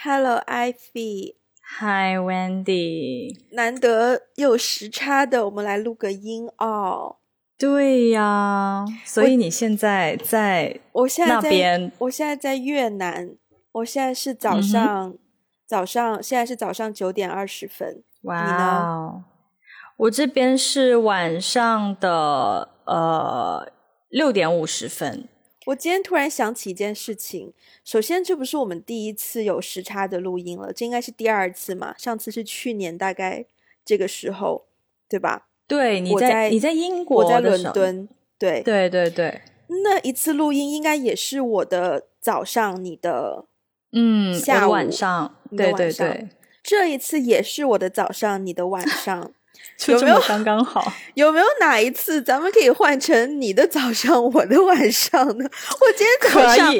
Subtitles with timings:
[0.00, 1.34] Hello, Ivy。
[1.80, 3.36] Hi, Wendy。
[3.50, 7.16] 难得有时差的，我们来录个音哦。
[7.58, 13.34] 对呀，所以你现在在我现在那边，我现在在越南。
[13.72, 15.14] 我现在是早上，
[15.66, 18.04] 早上现在是早上九点二十分。
[18.22, 19.24] 哇哦！
[19.96, 23.72] 我这边是晚上的呃
[24.08, 25.28] 六点五十分。
[25.68, 27.52] 我今天突然想起一件事情，
[27.84, 31.94] 首先这不是我们第一次有时差的录音了，这应该是第二次嘛？
[31.98, 33.44] 上次是去年大概
[33.84, 34.64] 这个时候，
[35.08, 35.48] 对吧？
[35.66, 39.42] 对，你在你在英国，我在伦敦，对对对对。
[39.84, 43.44] 那一次录音应该也是我的早上，你的
[43.92, 46.28] 嗯下午晚上，对对对。
[46.62, 49.32] 这一次也是我的早上，你的晚上。
[49.86, 50.92] 有没有刚刚好？
[51.14, 55.48] 有没有哪一次咱们可以换成你的早上，我的晚上呢？
[55.80, 56.74] 我今天早上，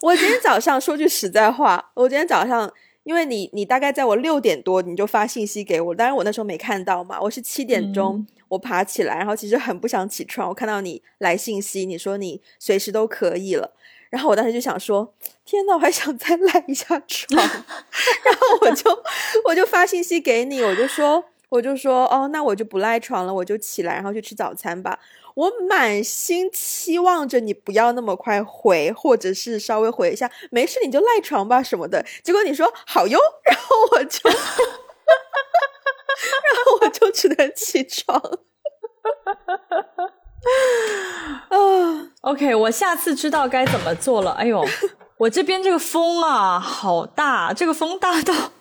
[0.00, 2.72] 我今天早上说句实在话，我今天早上，
[3.04, 13.70] 因为你你大概在我六点多你就发信息给我，当然我那时候没看到嘛，我是七点钟我爬起来，然后其实很不想起床，我看到你来信息，你说你随时都可以了，
[14.08, 15.12] 然后我当时就想说，
[15.44, 17.36] 天呐，我还想再赖一下床，
[18.24, 19.02] 然后我就
[19.44, 21.22] 我就发信息给你，我就说。
[21.50, 24.98] 我就说哦，那我就不赖床了，我就起来，然后去吃早餐吧。
[25.34, 32.04] 我满心期望着你不要那么快回，或者是稍微回一下，没事你就赖床吧什么的。
[32.22, 34.38] 结果你说好哟，然后我就，然
[36.64, 38.20] 后我就只能起床。
[41.48, 44.32] 啊，OK，我下次知道该怎么做了。
[44.32, 44.64] 哎呦，
[45.16, 48.52] 我这边这个风啊，好大，这个风大到。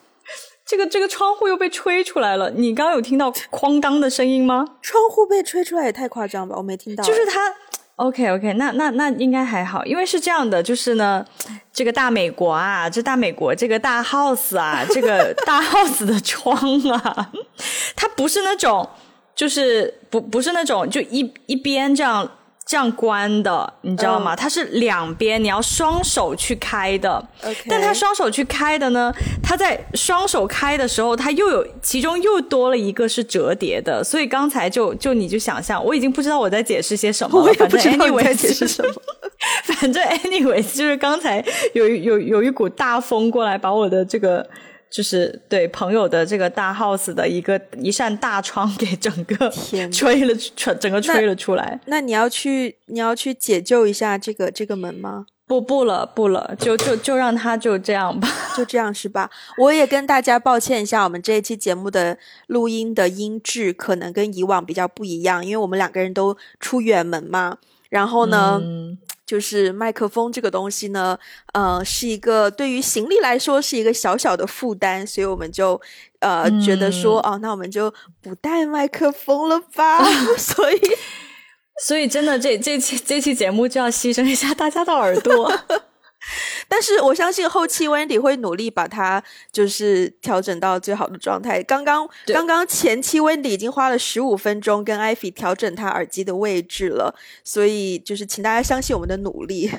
[0.69, 4.63] 这个这个窗户又被吹出来了，你刚刚有听到哐当的声音吗？
[4.83, 7.03] 窗户被吹出来也太夸张吧，我没听到。
[7.03, 7.51] 就是它
[7.95, 11.25] ，OK OK，那那那应该还好，因为是这样的，就是呢，
[11.73, 16.55] 这个大美国啊，这大美国这个大 house 啊，这个 大 house 的窗
[16.91, 17.31] 啊，
[17.95, 18.87] 它不是那种，
[19.33, 22.29] 就是不不是那种就一一边这样。
[22.69, 24.35] 这样关的，你知道吗？
[24.35, 27.27] 它是两边，你要双手去开的。
[27.67, 34.03] 但它双手去开的呢，它在双手开的时候，它又有其中又多了一个是折叠的。
[34.03, 37.52] 所以刚才就就你就想象，我已经不知道我在解释些什么了。
[37.58, 38.93] 反正 anyway 在解释什么。
[39.65, 41.43] 反正 anyways 就是刚才
[41.73, 44.47] 有有有一股大风过来，把我的这个。
[44.92, 49.50] 就是对朋友的这个大 house 的一个一扇大窗给整个
[49.92, 51.80] 吹了吹，整个吹了出来。
[51.86, 55.26] 那你要去你要去解救一下这个这个门吗？
[55.45, 59.30] 不不了不了，就就就让他就这样吧， 就这样是吧？
[59.58, 62.17] 我也跟大家抱歉一下，我们这一期节目的
[62.48, 67.58] 录音的音质可能跟以往比较不一样，因为我们两个人都出远门嘛。
[67.89, 68.61] 然后呢？
[69.29, 71.15] 就是麦克风这个东西呢，
[71.53, 75.79] 呃，是一个对于行李来说是一个小小的负担，所以我们就
[76.17, 80.03] 呃觉得说，哦，那我们就不带麦克风了吧。
[80.35, 80.81] 所以，
[81.85, 85.53] 所以真的这这期这期节目就要牺牲一下大家的耳朵。
[86.67, 91.63] 但是我相信后期 Wendy 会努力把它就是调整到最好的状态。
[91.63, 99.71] 刚刚刚刚前期 Wendy 已经花了十五分钟跟 Ivy 调整他耳机的位置了，所以就是请大家相信我们的努力。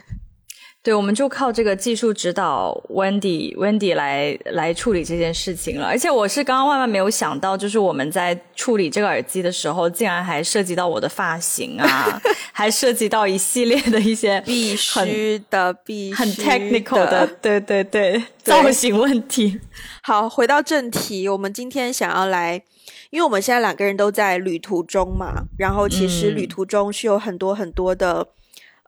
[0.82, 5.86] 对，我们就靠这个技术指导 Wendy Wendy 来来处理这件事情了。
[5.86, 12.18] 而且我是刚刚万万没有想到，就是我们在处理这个耳机的时候，竟然还涉及到我的发型啊，
[12.50, 19.60] 还涉及到一系列的一些必须的、必很 technical 的，对对对， 造型问题。
[20.02, 22.62] 好，回到正题，我们今天想要来，
[23.10, 28.28] 因为我们现在两个人都在旅途中嘛，然后其实旅途中是有很多很多的，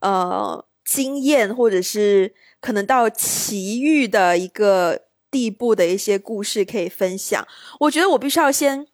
[0.00, 0.64] 呃。
[0.84, 7.46] 经验，或者是可能到奇遇的一个地步的一些故事可以分享。
[7.80, 8.86] 我觉得我必须要先，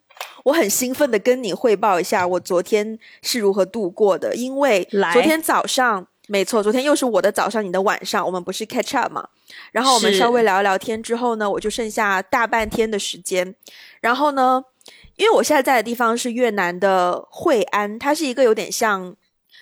[0.45, 4.35] 我很兴奋的跟你汇报一下我昨天是如何度过的。
[4.35, 9.27] 因为昨天早上，没错，昨天又是我的早上，你的晚上，我们不是 catch up 嘛？
[9.71, 13.55] 然后我们稍微聊一聊天之后呢，我就剩下大半天的时间。
[13.99, 14.63] 然后呢，
[15.15, 19.15] 因为我现在在的地方是越南的惠安，它是一个有点像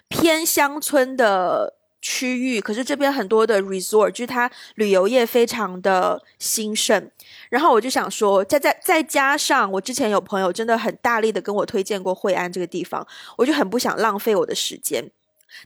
[0.09, 1.76] 偏乡村的。
[2.01, 7.09] 区域，可是这边很多的 resort，就是它旅游业非常的兴盛。
[7.49, 13.05] 然后我就想说，再再再加上我之前有朋友真的很大力的跟我推荐过惠安这个地方，
[13.37, 15.09] 我就很不想浪费我的时间。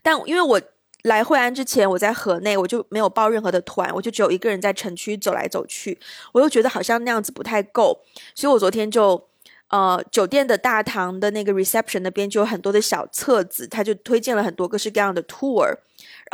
[0.02, 0.60] 但因为我
[1.02, 5.98] 来惠安之前，我在河内，我就没有报任何的团，我就只有一个人在城区走来走去，
[6.32, 8.00] 我又觉得好像那样子不太够，
[8.34, 9.28] 所以我昨天就。
[9.72, 15.74] 呃，酒店的大堂的那个 reception 那边就有很多的小册子，他就推荐了很多各式各样的 tour，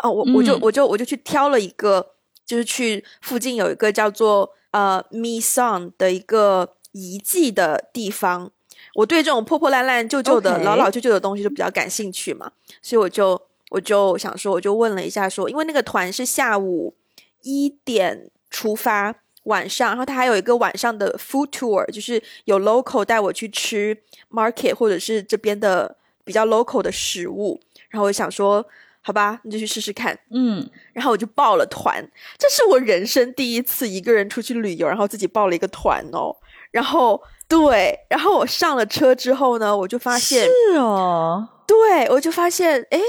[0.03, 2.15] 然后我我就我就我就去挑了一个，
[2.47, 8.51] 就是去附近有一个叫做呃 Mi Song 的一个遗迹的地方。
[8.95, 12.51] 我对这种破破烂烂、旧旧的、老老旧旧的东西就比较感兴趣嘛，
[12.81, 13.41] 所以我就
[13.71, 16.95] 我就想说，我就问了一下说，因为那个团是下午
[17.43, 19.15] 一点出发，
[19.45, 23.97] 晚上，然后他还有一个晚上的 food tour，就是有 local 带我去吃
[24.31, 27.61] market 或者是这边的比较 local 的食物，
[27.91, 28.65] 然后我想说，
[29.09, 30.15] 好吧，你就去试试看。
[30.31, 32.07] 嗯，然后我就报了团，
[32.37, 36.37] 这是我人生第一次一个人出去旅游，然后自己报了一个团哦。
[36.71, 37.19] 然后
[37.49, 43.01] 对，然后我上了车之后呢，我就发现，是哦，对我就发现，诶，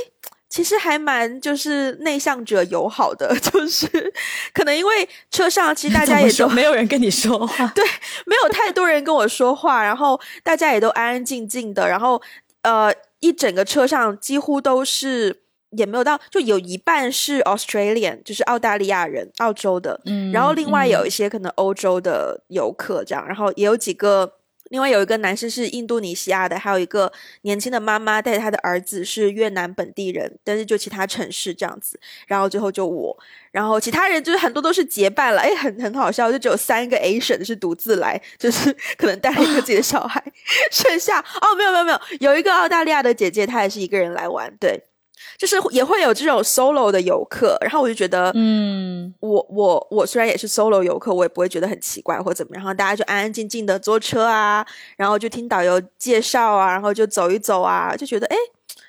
[0.47, 4.13] 其实还蛮就是内向者友好的， 就是
[4.53, 7.83] 可能因为车上其实大家也都没有人跟你说话， 对，
[8.25, 12.21] 没有太多人跟我说话，然后大家也都安安静静的，然后
[12.61, 15.41] 呃，一整个车上几乎都是。
[15.71, 24.33] 也没有到，就有一半是 Australian，就是澳大利亚人，澳洲的，嗯然后另外有嗯一些可能欧洲的游客这样，然后也有几个，
[24.69, 27.11] 另外有一个男生是印度尼西亚的，还有一个
[27.41, 33.15] 年轻的妈妈带着他的儿子是越南本地人，但是就其他城市这样子，然后最后就我，
[33.51, 40.23] 然后其他人就是很多都是结伴了，哎，很很好笑，就只有三个 Asian 是独自来，就是 可能带了一个自己的小孩，
[40.71, 41.99] 剩下哦没有没有没有，
[42.31, 44.83] 有一个澳大利亚的姐姐，她也是一个人来玩，对。
[45.39, 52.61] 就是也会有这种 solo 的游客，然后我就觉得，嗯，我我我虽然也是 solo 游客，我也不会觉得很奇怪或怎么样。
[52.61, 58.35] 然后大家就安安静静的坐车啊，然后就听导游介绍啊，然后就走一走啊，就觉得诶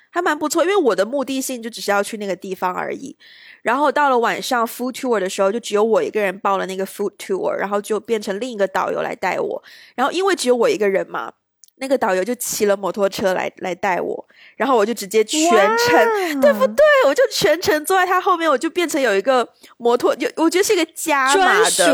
[0.09, 0.61] 还蛮不错。
[0.61, 3.15] 因为我的目的性就只是要去那个地方而已。
[3.61, 9.63] 然后到了晚上 food tour 的时候，就只有我一个人报了那个 food tour，然后就变成另一个导游来带我。
[9.95, 11.31] 然后因为只有我一个人嘛，
[11.81, 14.25] 那个导游就骑了摩托车来来带我，
[14.55, 16.39] 然后我就直接全程。
[16.39, 16.85] 对不对？
[17.07, 19.47] 我就全程坐在他后面，我就变成有一个
[19.77, 21.93] 摩托，就我觉得是一个加码专的，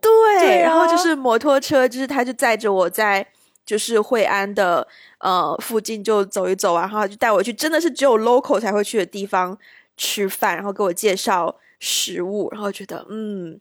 [0.00, 0.10] 对。
[0.38, 3.26] 对啊然后就是摩托车，就是他就载着我在
[3.66, 4.86] 就是惠安的
[5.18, 9.58] 呃附近就走一走啊，然后就带我去，真的是只有 local 才会去的地方
[9.96, 13.60] 吃饭，然后给我介绍食物，然后觉得嗯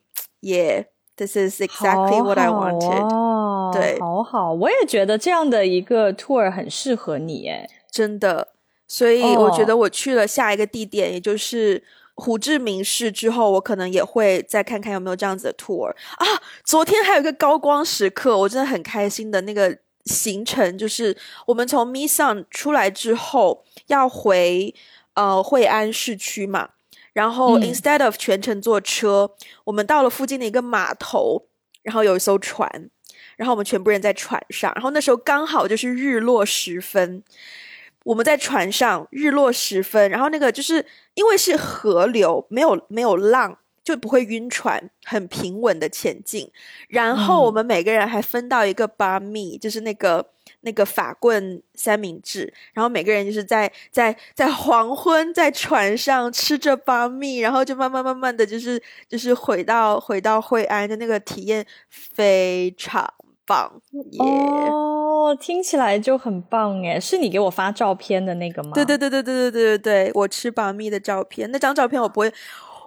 [1.17, 8.49] ，yeah，this is exactly what I wanted，、哦对好好，我也觉得这样的一个 tour 很适合你，哎，真的。
[8.87, 11.83] 所以我觉哦得我去了下一个地点，也就是
[12.13, 16.25] 胡志明市之后，我可能也会再看看有没有这样子的 tour 啊。
[16.63, 19.75] 昨天还有一个高光时刻，我真的很开心的那个
[20.05, 21.17] 行程，就是
[21.47, 24.73] 我们从 m i s o n 出来之后要回
[25.15, 26.69] 呃惠安市区嘛，
[27.15, 29.31] 然后嗯 instead of 全程坐车，
[29.63, 31.47] 我们到了附近的一个码头，
[31.81, 32.69] 然后有一艘船，
[33.37, 37.23] 然后我们全部人在船上，然后那时候刚好就是日落时分。
[38.03, 40.85] 我们在船上，日落时分，然后那个就是
[41.15, 46.51] 因为是河流，没有没有浪，就不会晕船，很平稳的前进。
[46.87, 50.33] 然后我们每个人还分到一个巴米，就是那个
[50.65, 63.13] 那个法棍三明治，然后每个人就是在在在黄昏在船上吃着巴蜜，然后就慢慢慢慢的就是就是回到回到惠安的那个体验非常
[63.45, 63.79] 棒
[64.11, 64.19] 耶。
[64.19, 68.71] 哦，听起来就很棒哎，是你给我发照片的那个吗？
[68.73, 72.33] 对对对对对对对对对，我吃把蜜的照片，那张照片我不会，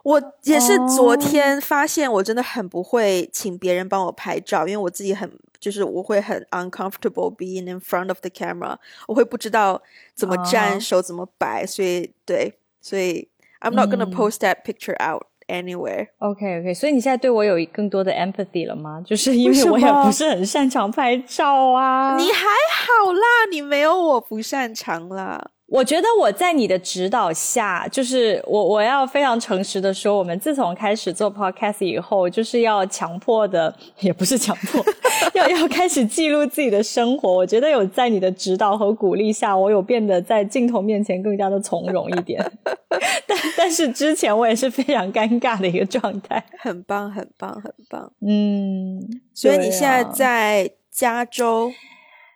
[0.05, 8.76] 我也是昨天发现我真的很不会请别人帮我拍照，因为我自己很就是我会很 uncomfortable being in front of the camera，
[9.07, 9.83] 我会不知道
[10.14, 13.28] 怎么站、哦手怎么摆，所以对，所以
[13.61, 16.09] I'm not gonna 嗯 post that picture out anywhere。
[16.19, 19.02] OK OK，所以你现在对我有更多的 empathy 了吗？
[19.05, 22.17] 就是因为我也不是很擅长拍照啊。
[22.17, 25.50] 你还好啦，你没有我不擅长啦。
[25.70, 34.82] 我觉得我在你的指导下，就是我我要非常诚实的说，我们自从开始做 podcast 以后，就是要强迫的，也不是强迫，
[35.34, 37.30] 要要开始记录自己的生活。
[37.30, 42.42] 我觉得有在你的指导和鼓励下，我有变得在镜头面前更加的从容一点。
[43.28, 46.42] 但但是之前我也是非常尴尬的一个状态。
[46.58, 48.10] 很棒，很棒，很棒。
[48.26, 51.70] 嗯，所以你对现在啊在加州，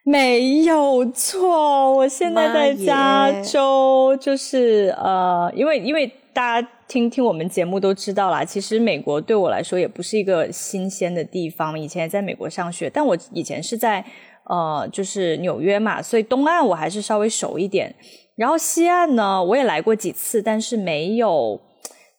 [0.04, 14.04] 没有错，我现在在加州，就是呃，因为因为大家听听我们节目都知道啦，其实美国对我来说也不是一个新鲜的地方，以前在美国上学，但我以前是在
[14.44, 17.94] 呃，就是纽约嘛，所以东岸我还是稍微熟一点，
[18.34, 21.60] 然后西岸呢，我也来过几次，但是没有。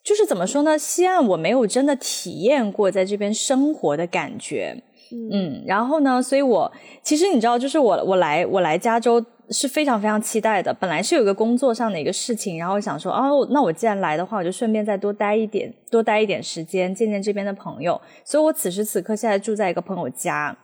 [0.06, 0.78] 就是怎么说呢？
[0.78, 4.84] 西岸我没有真的体验过在这边生活的感觉，
[5.32, 10.74] 嗯，然后呢，所以我其实你知道，就是我我来我来加州是非常非常期待的。
[10.74, 18.00] 本来是有一个工作上的一个事情，然后想说，哦，那我既然来的话，我就顺便再多待一点，多待一点时间，见见这边的朋友。
[18.24, 20.56] 所以我此时此刻现在住在一个朋友家，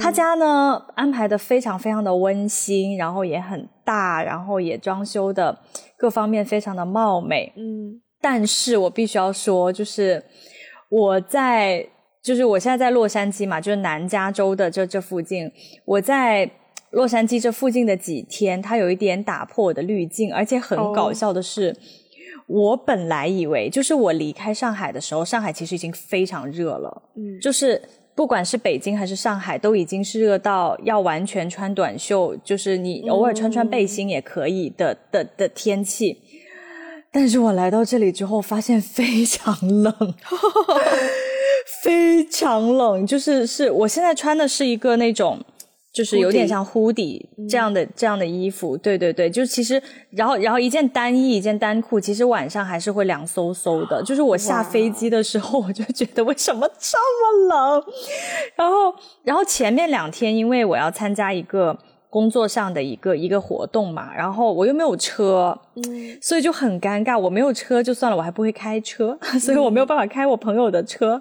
[0.00, 5.56] 他家呢安排的非常非常的温馨，然后也很大，然后也装修的
[5.96, 7.52] 各方面非常的貌美。
[7.56, 10.24] 嗯，但是我必须要说，就是
[10.88, 11.86] 我在，
[12.28, 15.50] 就是我现在在洛杉矶嘛，就是南加州的这这附近，
[15.84, 16.50] 我在。
[16.92, 21.76] 洛杉矶这附近的几天，它有一点打破我的滤镜，而且很搞笑的是，
[22.46, 27.78] 我本来以为就是我离开上海的时候，上海其实已经非常热了，嗯，就是
[28.14, 36.16] 不管是北京还是上海，都已经是热到要完全穿短袖，就是你偶尔穿穿背心也可以的的的天气。
[37.12, 40.14] 但是我来到这里之后，发现非常冷，
[41.82, 45.38] 非常冷，就是是我现在穿的是一个那种。
[45.90, 54.00] 就是有点像 hoodie 这样的这样的衣服，对对对，就其实，然后然后一件单衣一件单裤，其实晚上还是会凉飕飕的。
[54.04, 57.84] 就是我下飞机的时候，我就觉得为什么这么冷？
[58.54, 61.76] 然后然后前面两天，因为我要参加一个
[62.10, 67.18] 工作上的一个一个活动嘛，然后我又没有车，嗯，所以就很尴尬。
[67.18, 71.20] 我没有车就算了，我还不会开车， 所以我没有办法开我朋友的车，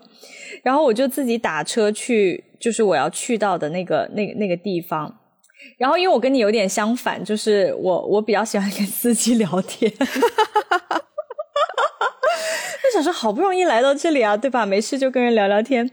[0.64, 2.44] 然后我就自己打车去。
[2.60, 5.16] 就是我要去到的那个、那、那个地方，
[5.78, 10.06] 然后因为我跟你有点相反，就是我我比较喜欢跟司机聊天，就
[12.98, 14.66] 想说好不容易来到这里啊，对吧？
[14.66, 15.88] 没事就跟人聊聊天。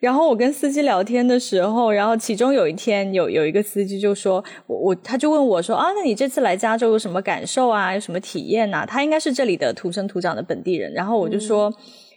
[0.00, 7.94] 然后我跟司机聊天的时候，然后其中有一天有有一个司机就说，我我他就问我说啊，那你这次来加州有什么感受啊？
[7.94, 8.84] 有什么体验呐？
[8.86, 10.92] 他应该是这里的土生土长的本地人。
[10.92, 11.72] 然后我就说。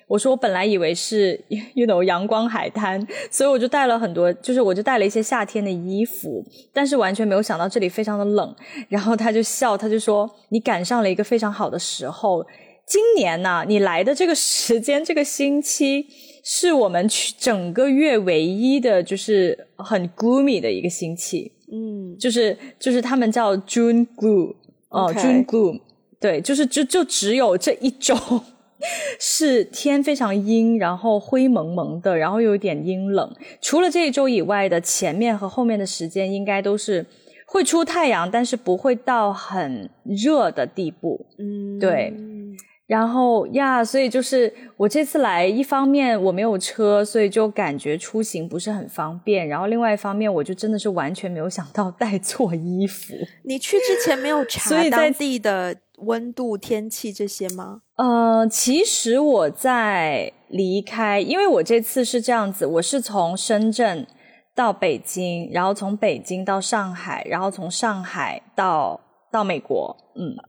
[0.07, 8.55] 我说我本来以为是，you know 阳光海滩，所以我就带了很多，就是我就带了一些夏天的衣服，但是完全没有想到这里非常的冷。
[8.87, 12.45] 然后他就笑，他就说你赶上了一个非常好的时候。
[12.87, 16.07] 今年呢，你来的这个时间，这个星期
[16.43, 21.51] 是我们去整个月唯一的，就是很 gloomy 的一个星期。
[21.71, 24.53] 嗯，就是就是他们叫 June gloom，
[24.89, 25.81] 哦，June gloom，
[26.19, 28.15] 对，就是就就只有这一周。
[29.19, 33.33] 是天非常阴，然后灰蒙蒙的，然后又有点阴冷。
[33.61, 37.03] 除了这一周以外的前面和后面的时间，应该都是
[37.47, 41.25] 会出太阳，但是不会到很热的地步。
[41.39, 42.13] 嗯，对。
[42.87, 49.47] 然后呀，所以就是我这次来，一方面我没有车，所以就感觉出行不是很方便。
[49.47, 53.15] 然后另外一方面，我就真的是完全没有想到带错衣服。
[53.43, 57.81] 你去之前没有查当地的温度、天气这些吗？
[57.95, 64.05] 呃，其实我在离开，因为我这次是这样子，我是从深圳
[64.53, 69.01] 到北京，然后从北京到上海，然后从上海到。
[69.35, 69.93] 到美国，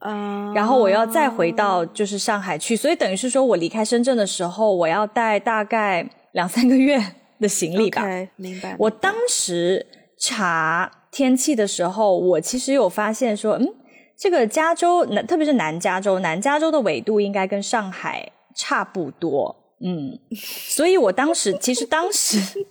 [0.01, 6.97] 嗯，然后我要再回到就是上海去，所以等于是说我离开深圳的时候，我要带大概两三个月
[7.41, 8.05] 的行李吧。
[8.37, 8.77] 明白。
[8.79, 9.85] 我当时
[10.17, 13.75] 查天气的时候，我其实有发现说，嗯，
[14.17, 22.65] 这个加州南，特别是南加州，南加州的纬度应该跟上海差不多，嗯，所以我当时其实当时，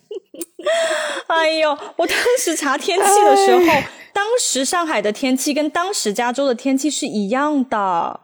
[1.27, 3.83] 哎呦，我当时查天气的时候。
[4.15, 8.17] 当时上海的天气跟当时加州的天气是一样的，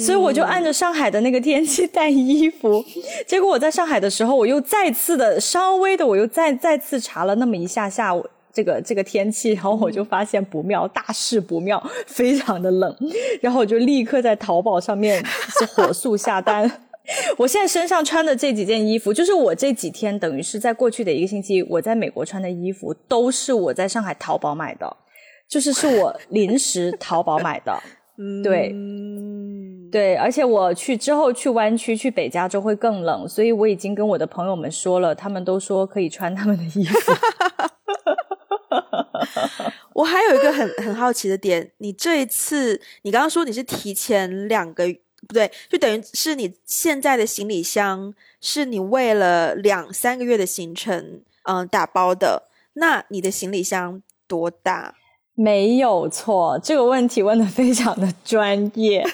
[0.00, 2.82] 所以我就按着上海的那个天气带衣服。
[3.28, 8.14] 结果我在上海的时候，我又再次的稍微的，我又再再次查了那么一下下
[8.50, 12.96] 这个这个天气，然后我就发现不妙，大事不妙，非常的冷。
[13.42, 15.22] 然后我就立刻在淘宝上面
[15.58, 16.85] 是火速下单。
[17.38, 24.96] 我现在身上穿的这几件衣服，就是我这几天等于是在过去的一个星期我在美国穿的衣服，都是我在上海淘宝买的。
[25.48, 27.80] 就是是我临时淘宝买的，
[28.42, 28.74] 对，
[29.92, 37.12] 对，而且我去之后去湾区去北加州会更冷，所以我已经跟我的朋友们说了，他们都说可以穿他们的衣服。
[39.94, 44.92] 我还有一个很很好奇的点，你这一次你刚刚说你是提前两个
[45.26, 54.94] 不对，就等于是你现在的行李箱是你为了两三个月的行程嗯打包的，那你的行李箱多大？
[55.34, 59.04] 没有错，这个问题问的非常的专业。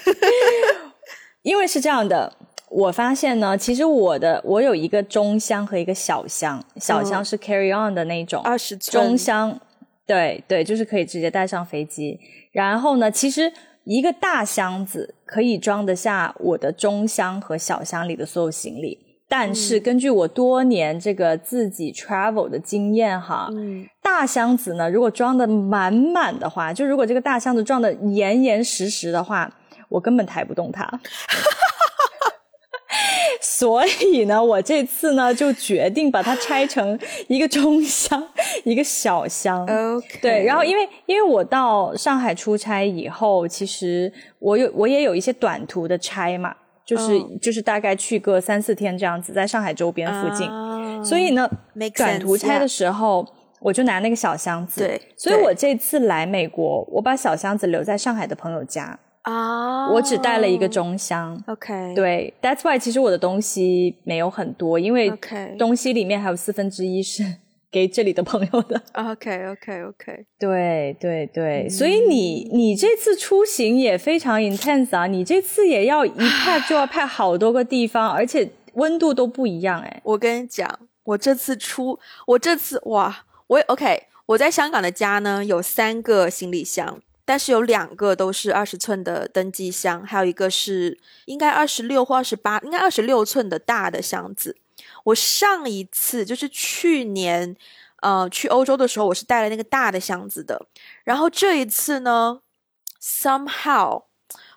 [1.42, 2.32] 因为是这样的，
[2.68, 9.08] 我发现呢，其实我的我有一个中箱和一个小箱，小箱是 carry on 的那种，二十寸。
[9.08, 9.58] 中箱，
[10.06, 12.20] 对对，就是可以直接带上飞机。
[12.52, 13.52] 然后呢，其实
[13.84, 18.98] 一个大箱子可以装得下我的中箱和小箱里的所有行李。
[19.28, 29.50] 但是根据我多年这个自己 travel 的经验哈，嗯，大箱子呢，如果装的满满的话，就如果这个大箱子装的严严实实的话，
[29.88, 30.84] 我根本抬不动它。
[33.40, 36.98] 所以呢，我这次呢就决定把它拆成
[37.28, 38.22] 一个中箱，
[38.64, 39.62] 一个小箱。
[39.62, 50.48] OK，对，然后因为因为我到上海出差以后，其实我有我也有一些短途的差嘛，就是、嗯就是大概去个三四天这样子，在上海周边附近。
[50.48, 50.70] 啊
[51.04, 51.50] 所以呢
[51.96, 53.26] 短途差的时候，
[53.58, 54.82] 我就拿那个小箱子。
[54.82, 61.42] 对对所以我这次来美国，我把小箱子留在上海的朋友家，啊，我只带了一个中箱。
[61.46, 65.12] OK，对，That's why 其实我的东西没有很多，因为
[65.58, 67.24] 东西里面还有四分之一是
[67.70, 68.82] 给这里的朋友的。
[68.92, 75.06] OK OK OK，对对对，所以你你这次出行也非常 intense 啊！
[75.06, 80.00] 你这次也要一 pack 就要 pack 好多个地方，而且温度都不一样哎。
[80.04, 80.68] 我跟你讲，
[81.04, 87.00] 我这次出，我这次哇，我也 OK，我在香港的家呢有三个行李箱，
[87.32, 94.58] 但是有两个都是二十寸的登机箱，还有一个是应该二十六或二十八，应该二十六寸的大的箱子。
[95.04, 97.56] 我上一次就是去年，
[98.02, 100.66] 呃，去欧洲的时候，我是带了那个大的箱子的。
[101.04, 102.42] 然后这一次呢
[103.00, 104.02] ，somehow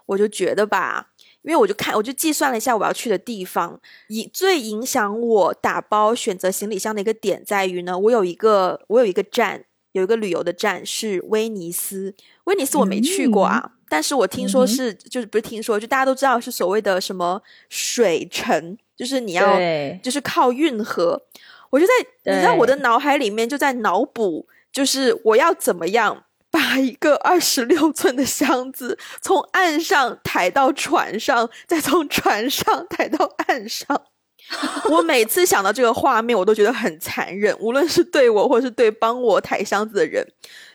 [0.08, 1.12] 我就觉得吧，
[1.44, 3.80] 因为我就看，我就计算了一下我要去的地方，
[4.10, 9.64] 以最影响我打包选择行李箱的一个点在于呢，我有一个我有一个站，
[9.96, 12.14] 有一个旅游的站是威尼斯。
[12.44, 19.58] 威尼斯我没去过啊，但是我听说是、就是不是听说，就大家都知道是所谓的什么水城，就是你要，
[20.04, 21.22] 就是靠运河。
[21.70, 21.94] 我就在
[22.34, 34.04] 你知道我的脑海里面就在脑补，就是我要怎么样把一个二十六寸的箱子从岸上抬到船上，再从船上抬到岸上。
[34.92, 40.26] 我每次想到这个画面，我都觉得很残忍， 无论是对我，或是对帮我抬箱子的人。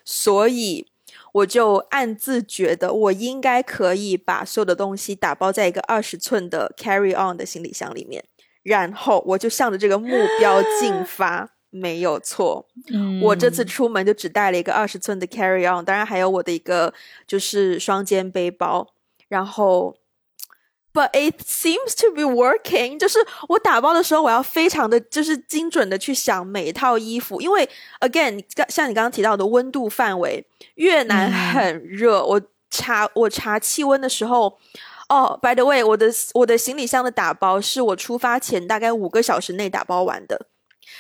[0.05, 0.87] 所以
[1.33, 8.25] 我就暗自觉得，我应该可以把所有的东西打包在一个二十寸的 carry on 的行李箱里面，
[8.65, 10.09] 然后我就向着这个目
[10.41, 11.50] 标进发。
[11.73, 16.93] 没有错，嗯我这次出门就只带了一个二十寸的 carry on，当然还有我的一个
[17.28, 18.89] 就是双肩背包，
[19.28, 19.95] 然后。
[20.93, 27.69] But it seems to be working，就是我打包的时候，我要非常的就是精准的去想每一套衣服，因为
[28.00, 31.33] again，像你刚刚提到的温度范围，越南嗯。
[31.53, 34.59] 很热，我查我查气温的时候，
[35.09, 40.47] 哦，by the way，我的我的行李箱的打包是我出发前大概五个小时内打包完的，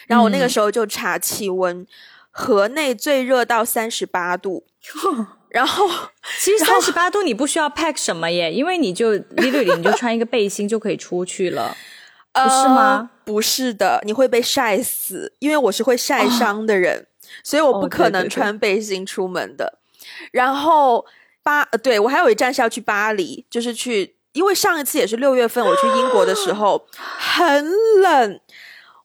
[0.06, 0.48] 然后我那个嗯。
[0.48, 1.84] 时候就查气温，
[2.30, 4.64] 河内最热到三十八度，
[5.50, 5.88] 然后
[6.40, 11.76] 其实三十八度你不需要 pack 什么耶，因为你就 literally 你就穿一个背心就可以出去了。
[12.32, 13.10] 不是吗？
[13.10, 17.06] 呃不是的，你会被晒死，因为我是会晒伤的人，
[17.44, 19.78] 所以我不哦可能穿背心出门的。
[20.32, 21.04] 然后
[21.42, 28.40] 巴，呃对我还有一站是要去巴黎，就是去，因为上一次也是六月份我去英国的时候很冷，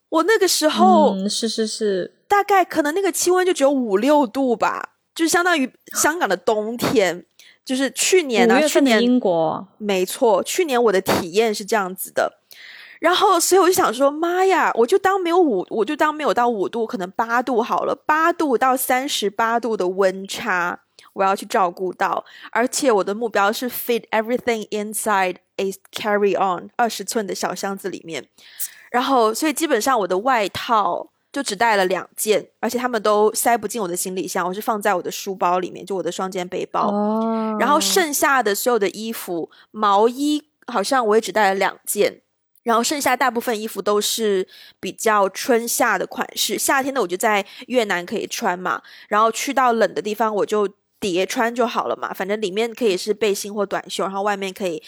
[0.10, 7.25] 我那个时候嗯，是是是，大概可能那个气温就只有五六度吧，就相当于香港的冬天。
[7.63, 12.38] 就是去年呢、去年英国，没错，去年我的体验是这样子的，
[12.99, 20.82] 然后所以我就想说，妈呀，我就当没有五，我就当没有到五度，可能八度好了，八度到三十八度的温差，
[21.13, 28.28] 我要去照顾到，而且我的目标是 fit everything inside a carry on 二十寸的小箱子里面，
[28.91, 31.10] 然后所以基本上我的外套。
[31.36, 36.89] 就只带了两件，而且他们都塞不进我的行李箱，我是放在我的书包里面，就我的双肩背包。
[36.89, 42.21] 哦然后剩下的所有的衣服，毛衣好像我也只带了两件，
[42.63, 44.48] 然后剩下大部分衣服都是
[44.80, 46.58] 比较春夏的款式。
[46.58, 50.69] 夏天的我就在越南可以穿嘛，然后去到冷的地方我就
[51.02, 54.82] 叠穿就好了嘛，反正里面可以是背心或短袖，然后外面可以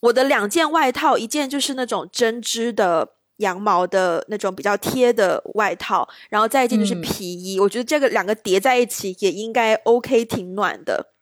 [0.00, 3.10] 我的两件外套，一件就是那种针织的。
[3.42, 7.60] 羊毛的那种比较贴的外套，然后再一件就是嗯皮衣。
[7.60, 11.12] 我觉得这个两个叠在一起也应该 OK，挺暖的。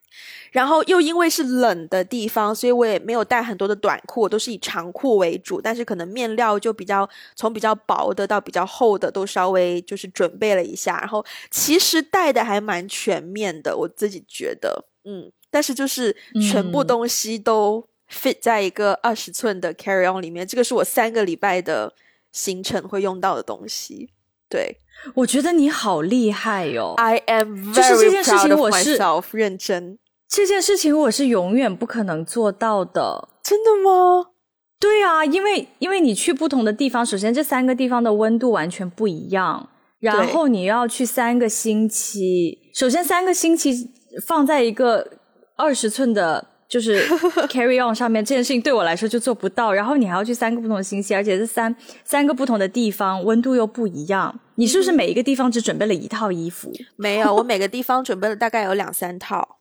[0.53, 5.61] 然后又因为是冷的地方，所以我也没有带很多的短裤，我都是以长裤为主。
[5.61, 10.99] 但是可能面料就比较从比较薄的到比较厚的都稍微就是准备了一下。
[10.99, 15.31] 然后其实带的还蛮全面的，我自己觉得，嗯。
[15.53, 16.15] 但是就是
[16.51, 21.93] 全部嗯东西都 fit 在一个二十寸的 carry on 里面，这个是我三个礼拜的
[22.33, 24.11] 行程会用到的东西。
[24.49, 24.79] 对
[25.15, 29.99] 我觉得你好厉害哟、，I am 就是 very 这件事情我是 myself，认真。
[30.29, 33.29] 这件事情我是永远不可能做到的。
[33.43, 34.31] 真的吗？
[34.79, 39.69] 对啊，因为因为你去不同的地方，首先这三个地方的温度完全不一样，
[40.01, 43.91] 然后你要去三个星期，首先三个星期
[44.27, 45.13] 放在一个
[45.57, 46.49] 二十寸的。
[46.71, 47.05] 就是
[47.51, 54.39] carry on 上面这件事情对我来说就做不到，然后你还要去三个不同的星期，而且是三三个不同的地方，温度又不一样。
[54.55, 56.73] 你是不是每一个地方只准备了一套衣服？
[56.95, 59.59] 没有，我每个地方准备了大概有两三套。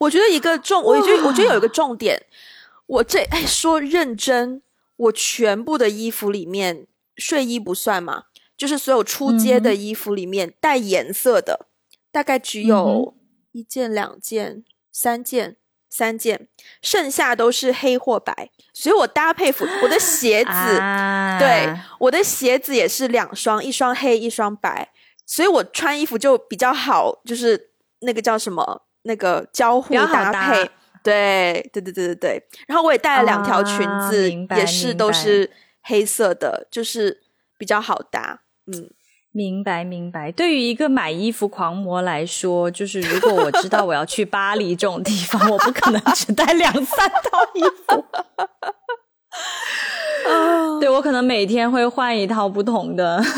[0.00, 2.22] 我觉得一个重，我觉得我觉得有一个重点，
[2.84, 4.60] 我这哎说认真，
[4.96, 11.66] 我全部的衣服里面睡衣不算嘛，就是所有出街的衣服里面带颜色的，
[12.12, 13.14] 大概只有
[13.52, 15.56] 一件、两件、三件。
[15.96, 16.48] 三件，
[16.82, 20.50] 剩下都是黑或白，所以我搭配服，我的鞋子，
[21.38, 24.90] 对，我的鞋子也是两双，一双黑，一双白，
[25.24, 30.68] 所以我穿衣服就比较好，就是那个叫什么，那个交互搭配，
[31.04, 32.42] 对，对对对对对。
[32.66, 35.48] 然后我也带了两条裙子，也是都是
[35.82, 37.22] 黑色的，就是
[37.56, 38.90] 比较好搭，嗯。
[39.36, 48.04] 明白明白，对于一个买衣服狂魔来说，就是如果我知道我要去巴黎这种地方，我不可能只带两三套衣服。
[50.78, 53.20] 对我可能每天会换一套不同的。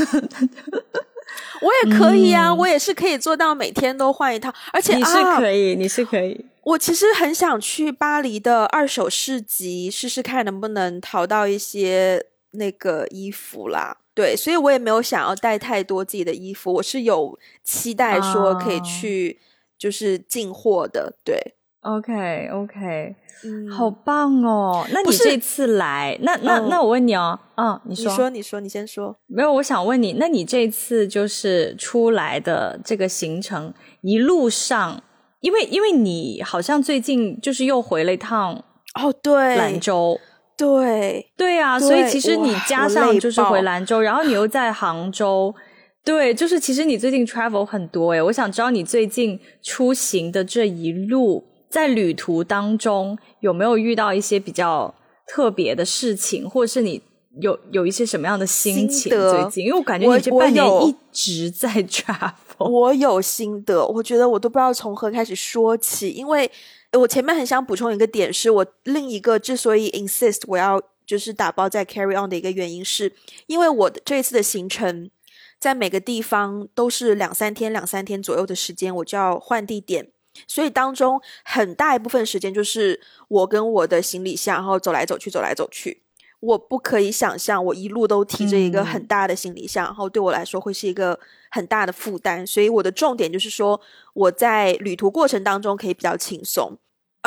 [1.62, 6.44] 我也可以啊，我也是可以做到每天都换一套，而且你是可以，你是可以。
[6.64, 13.96] 我其实很想去巴黎的二手市集试试看，能不能淘到一些那个衣服啦。
[14.16, 19.38] 对，所以我也没有想要带太多自己的衣服，我是有期待说可以去
[19.78, 21.12] 就是进货的。
[21.22, 21.38] 对
[21.82, 24.86] ，OK OK，嗯，好棒哦！
[24.90, 35.02] 那你这次来，那那那我问你哦，嗯，你说你说你先说，没有，我想问你，那你这次就是出来的这个行程一路上，
[35.40, 40.18] 因为因为你好像最近就是又回了一趟哦，对，兰州。
[40.56, 45.54] 对对啊，所以其实你加上就是回兰州，然后你又在杭州，
[46.02, 54.94] 对，就是其实你最近 travel 很多诶，我想知道你最近出行的这一路，在旅途当中有没有遇到一些比较
[55.28, 57.02] 特别的事情，或者是你
[57.42, 59.10] 有有一些什么样的心情？
[59.10, 66.50] 最近，因为我感觉你这半年一直在 travel，我有心得，我觉得我都不知道从何开始说起，因为。
[66.96, 73.12] 我前面很想补充一个点，是我另一个之所以 insist 我要就是打包再 carry on 的一个原因，是
[73.46, 75.10] 因为我的这一次的行程
[75.58, 80.10] 在每个地方都是两三天、两三天左右的时间，我就要换地点，
[80.46, 86.02] 所以当中很大一部分时间就是我跟我的行李箱，然后走来走去，走来走去。
[86.40, 91.18] 我不可以想象，我一路都提着一个很大的行李箱，然后对我来说会是一个
[91.50, 92.46] 很大的负担。
[92.46, 93.80] 所以我的重点就是说，
[94.12, 96.76] 我在旅途过程当中可以比较轻松，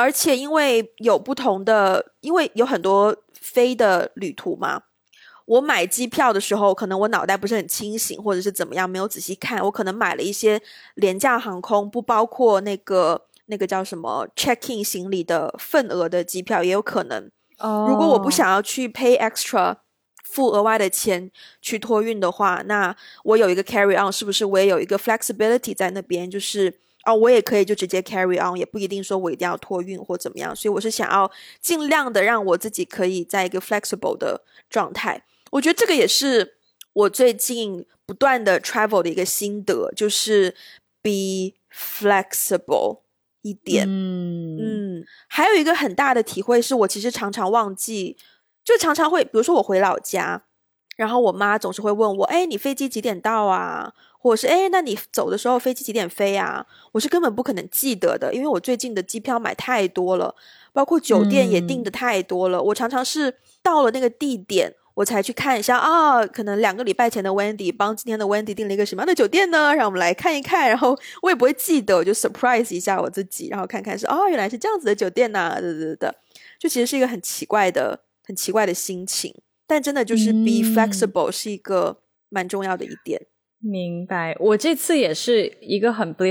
[0.00, 4.82] 而且因为有不同的，因为有很多飞的旅途嘛，
[5.44, 10.62] 我买机票的时候，可能我脑袋不是很清醒，或者是怎么样，没有仔细看，我可能买了一些
[10.94, 17.30] 廉价航空，不包括那个那个叫什么 check in 行李的份额的机票，也有可能。
[17.58, 19.76] 哦如果我不想要去 pay extra
[20.24, 26.30] 付额外的钱去托运的话，那我有一个 carry on，是不是我也有一个 flexibility 在那边？
[26.30, 30.54] 就是哦，我也可以就直接 carry on，也不一定说我一定要托运或怎么样。
[30.54, 35.24] 所以我是想要尽量的让我自己可以在一个 flexible 的状态。
[35.52, 36.56] 我觉得这个也是
[36.92, 40.54] 我最近不断的 travel 的一个心得，就是
[41.02, 43.00] be flexible。
[43.42, 44.58] 一点，嗯
[45.00, 48.18] 嗯，还有一个很大的体会是我其实常常忘记，
[48.62, 50.44] 就常常会，比如说我回老家，
[51.00, 53.90] 然后我妈总是会问我，哎，你飞机几点到啊？
[54.18, 56.66] 或者是哎，那你走的时候飞机几点飞啊？
[56.92, 60.34] 我是根本不可能记得的，因为我最近的机票买太多了，
[60.74, 64.74] 包括酒店也订的太多了，我常常是到了那个地点。
[64.94, 69.74] 我才去看一下啊，可能两个礼拜前的 Wendy 帮今天的 Wendy 订了一个什么样的酒店呢？
[69.74, 76.12] 让我们来看一看，然后我也不会记得，我就 surprise 一下我自己，然后看看是哦，原来是这样子的酒店呐，对对对，
[76.58, 79.34] 就其实是一个很奇怪的、很奇怪的心情，
[79.70, 83.22] 但真的就是 be flexible 是一个蛮重要的一点。
[83.62, 86.26] 明白，我这次也是一个很 be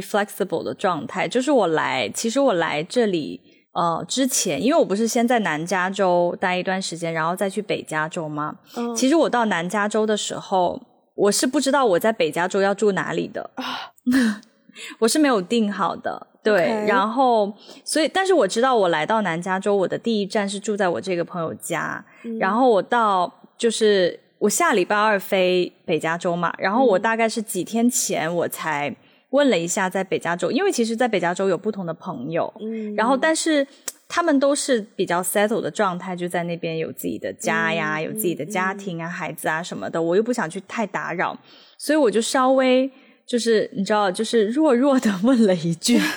[0.00, 3.40] flexible 的状态，就是我来，其实我来这里。
[3.74, 8.56] 呃，之前因为我不是先在南加州待一段时间，然后再去北加州吗？
[8.76, 10.80] 嗯，其实我到南加州的时候，
[11.14, 13.64] 我是不知道我在北加州要住哪里的啊，
[14.98, 16.26] 我是没有定好的。
[16.42, 17.52] 对，然后
[17.84, 22.04] 所以，但是我知道我来到南加州，我的第一站是住在我这个朋友家，
[22.38, 28.94] 然后我到就是我下礼拜二飞北加州嘛，然后我大概是几天前我才。
[29.30, 33.66] 问了一下，在北加州，因为其实，在北加州有不同的朋友，嗯，然后但是
[34.06, 41.36] 他们都是比较 settle 的状态，就在那边有自己的家呀，嗯有自己的家庭啊、孩子啊什么的，我又不想去太打扰，
[41.76, 42.88] 所以我就稍微
[43.26, 46.00] 就是你知道，就是弱弱的问了一句。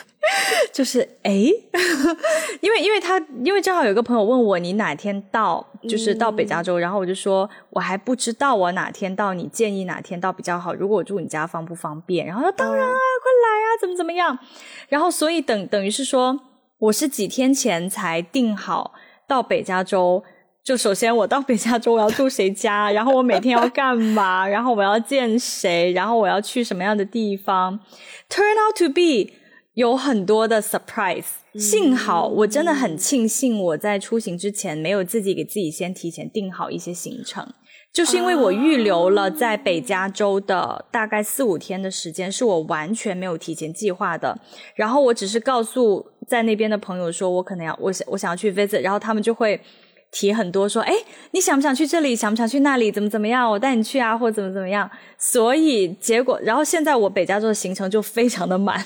[0.73, 1.45] 就是 诶，
[2.61, 10.73] 因为因为他因为正好有个朋友问我你哪天到，就是到北加州，然后我就说我还不知道我哪天到，你建议哪天到比较好？
[10.73, 12.27] 如果我住你家方不方便？
[12.27, 14.37] 然后说当然啊，快来啊，怎么怎么样？
[14.89, 16.39] 然后所以等等于是说
[16.77, 18.93] 我是几天前才定好
[19.27, 20.23] 到北加州。
[20.67, 27.79] 就首先我到北加州我要住谁家，然后我每天要干嘛，然后我要见谁，然后我要去什么样的地方
[28.29, 29.31] ？Turn out to be
[29.75, 31.23] 有很多的 surprise。
[31.57, 37.47] 幸好我真的很庆幸我在出行之前没有自己给自己先提前定好一些行程，
[37.93, 44.37] 就是因为我预留了在北加州的大概四五天的时间，是我完全没有提前计划的。
[44.75, 49.61] 然后我只是告诉在那边的朋友说，我可能要我想我想要去 visit，然后他们就会。
[50.11, 50.93] 提很多说，哎，
[51.31, 52.15] 你想不想去这里？
[52.15, 52.91] 想不想去那里？
[52.91, 53.49] 怎么怎么样？
[53.49, 54.89] 我带你去啊，或者怎么怎么样？
[55.17, 58.85] 所以结果，然后现在我北加州的行程就非常的满。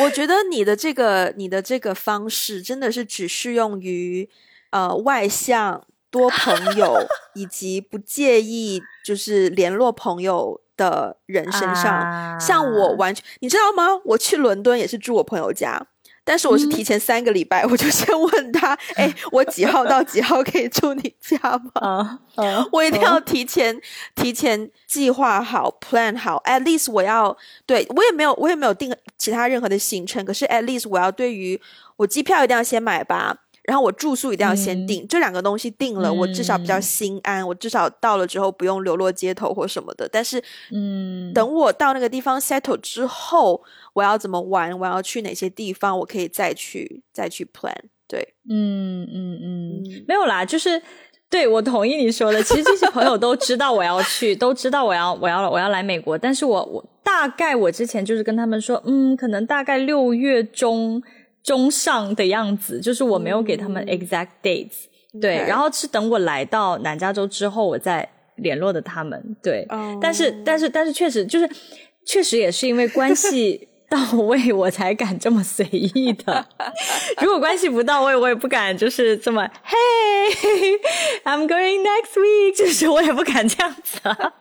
[0.00, 4.28] 我觉得你的这个你的这个方式真的是只适用于
[4.70, 6.94] 呃外向、多朋友
[7.34, 11.86] 以及不介意就是联络朋友的人身上。
[11.86, 14.00] 啊像我完全，你知道吗？
[14.04, 15.86] 我去伦敦也是住我朋友家。
[16.28, 21.38] 但是我是提前三个礼拜， 我就先问他， 哎，我几号到几号可以住你家
[21.74, 22.20] 吗？
[22.36, 23.80] 啊啊我一定要提前
[24.14, 31.58] 提前计划好，plan 好，at least 我要对我也没有我也没有定其他任何的行程，可是 at least 我要对于
[31.96, 33.34] 我机票一定要先买吧，
[33.68, 40.08] 然后我住宿一定要先定，这两个东西定了，我至少比较心安，我至少到了之后不用流落街头或什么的。
[40.10, 47.74] 但是，嗯，等我到那个地方 settle 之后，我要怎么玩，我要去哪些地方，我可以再去再去 plan。
[48.08, 50.80] 对，嗯嗯嗯，没有啦，就是
[51.28, 52.42] 对我同意你说的。
[52.42, 61.02] 其实这些朋友都知道我要去， 都知道我要我要我要来美国，但是我我大概我之前就是跟他们说，嗯，可能大概六月中
[61.48, 64.84] 中上的样子，就是我没有给他们 exact dates，、
[65.20, 68.06] 对然后是等我来到南加州之后，我再
[68.36, 69.98] 联络的他们，对，哦。
[70.02, 71.48] 但是但是但是确实就是
[72.04, 73.66] 确实也是因为关系。
[73.90, 76.46] 到位我才敢这么随意的，
[77.24, 84.34] 如果关系不到位，我也不敢就是这么 Hey，I'm going next week，就是我也不敢这样子啊。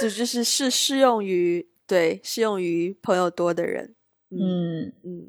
[0.00, 3.94] 这 就是是适用于对适用于朋友多的人。
[4.30, 5.28] 嗯，嗯，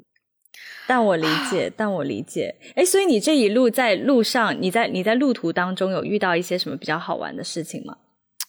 [0.86, 2.54] 但我理解，但我理解。
[2.74, 7.96] 哎，所以你这一路在路上，你在你在路途当中有遇到一些什么比较好玩的事情吗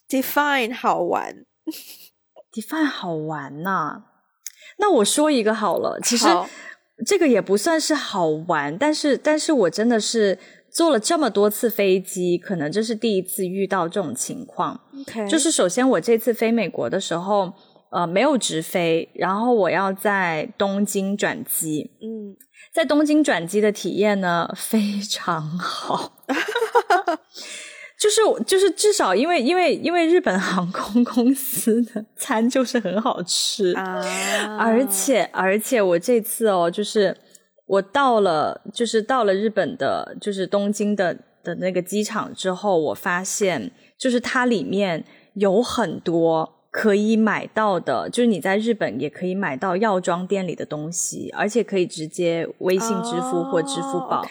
[0.08, 1.36] define 好玩
[2.54, 4.04] ，？Define 好玩呐、
[4.78, 6.28] 那我说一个好了，其实
[7.06, 10.40] 这个也不算是好玩，但是但是我真的是
[10.72, 14.80] 坐了这么多次飞机，可能这是第一次遇到这种情况。
[15.02, 17.54] OK，就是首先我这次飞美国的时候，
[17.90, 21.92] 呃，没有直飞，然后我要在东京转机。
[22.02, 22.36] 嗯，
[22.74, 26.14] 在东京转机的体验呢非常好，
[27.98, 34.02] 就是就是至少因为因为因为日本航空公司的餐就是很好吃，啊，
[34.60, 37.16] 而且而且我这次哦，就是
[37.66, 54.24] 我到了就是到了日本的，就是东京的的那个机场之后，我发现就是它里面有很多可以买到的，就是你在日本也可以买到药妆店里的东西，而且可以直接微信支付或支付宝。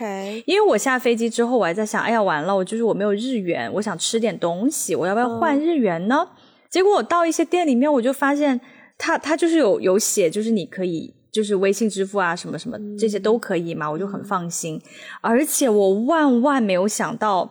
[0.44, 6.28] 因为我下飞机之后，我还在想，哎呀，完了，我就是我没有日元，我想吃点东西，我要不要换日元呢？
[6.70, 8.60] 结果我到一些店里面，我就发现
[8.98, 14.80] 它它就是有有写，就是你可以就是微信支付啊，什么什么这些都可以嘛，我就很放心。
[15.20, 17.50] 而且我万万没有想到，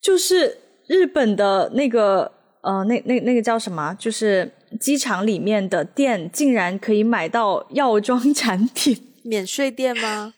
[0.00, 2.30] 就是日本的那个
[2.66, 3.94] 呃，那那那个叫什么？
[3.98, 4.50] 就是
[4.80, 8.98] 机场里面的店竟然可以买到药妆产品。
[9.24, 10.34] 免税店吗？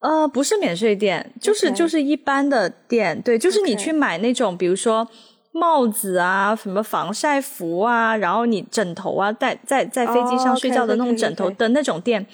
[0.00, 5.06] 呃，不是免税店，就是就是一般的店，对，就是你去买那种，比如说
[5.52, 12.24] 帽子啊，什么防晒服啊，然后你枕头啊，在在在飞机哦上睡觉的那种枕头的那种店，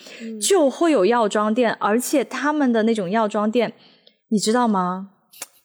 [0.40, 3.72] 就会有药妆店，而且他们的那种药妆店，
[4.28, 5.08] 你知道吗？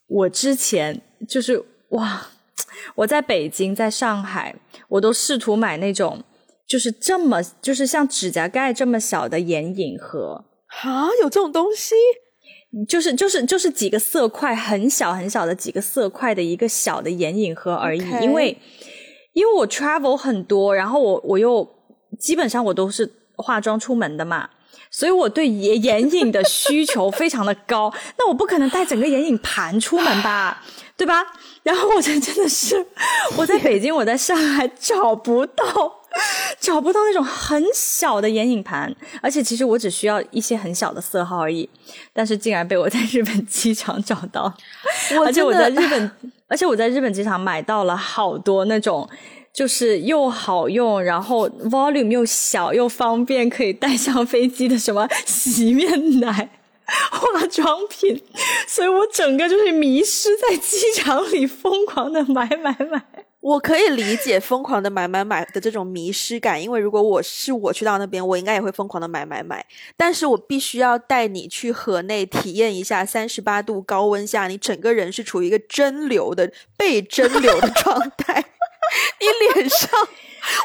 [0.08, 2.28] 我之前就是哇，
[2.94, 4.54] 我在北京，在上海，
[4.88, 6.24] 我都试图买那种。
[6.66, 10.44] 就是这么，就是像指甲盖这么小的眼影盒，
[10.82, 11.96] 啊，有这种东西？
[12.88, 18.08] 就是就是就是几个色块，很小很小的几个色块的一个小的眼影盒而已。
[18.22, 18.56] 因为
[19.32, 21.68] 因为我 travel 很多，然后我我又
[22.20, 24.48] 基本上我都是化妆出门的嘛，
[24.92, 27.92] 所以我对眼眼影的需求非常的高。
[28.16, 30.62] 那我不可能带整个眼影盘出门吧，
[30.96, 31.26] 对吧？
[31.62, 32.86] 然后我就真的是，
[33.36, 35.64] 我在北京，我在上海找不到，
[36.58, 41.68] 找不到那种很小的眼影盘，而且其实我只需要一些很小的色号而已。
[42.12, 44.52] 但是竟然被我在日本机场找到，
[45.24, 46.10] 而且我在日本，
[46.48, 49.08] 而且我在日本机场买到了好多那种。
[49.52, 56.48] 就是又好用，然后 volume 又小又方便，可以带上飞机的什么洗面奶、
[57.10, 58.22] 化妆品，
[58.66, 63.02] 所以我整个就是迷失在机场里，疯狂的买买买。
[63.40, 69.64] 我可以理解疯狂的买买买的这种迷失感，因为如果我是我去到那边，我应该也会疯狂的买买买。
[69.96, 78.44] 但是我必须要带你去河内体验一下三十八度高温下，你整个人是处于一个蒸馏的被蒸馏的状态。
[79.20, 79.88] 你脸上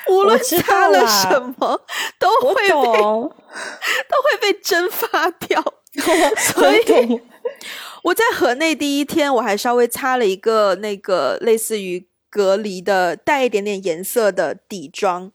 [0.09, 1.79] 无论擦了什么，
[2.19, 3.31] 都会被都
[4.21, 5.63] 会被蒸发掉。
[6.53, 6.81] 所以
[8.03, 15.31] 我在河内第一天，我还稍微擦了一个那个类似于隔离的带一点点颜色的底妆。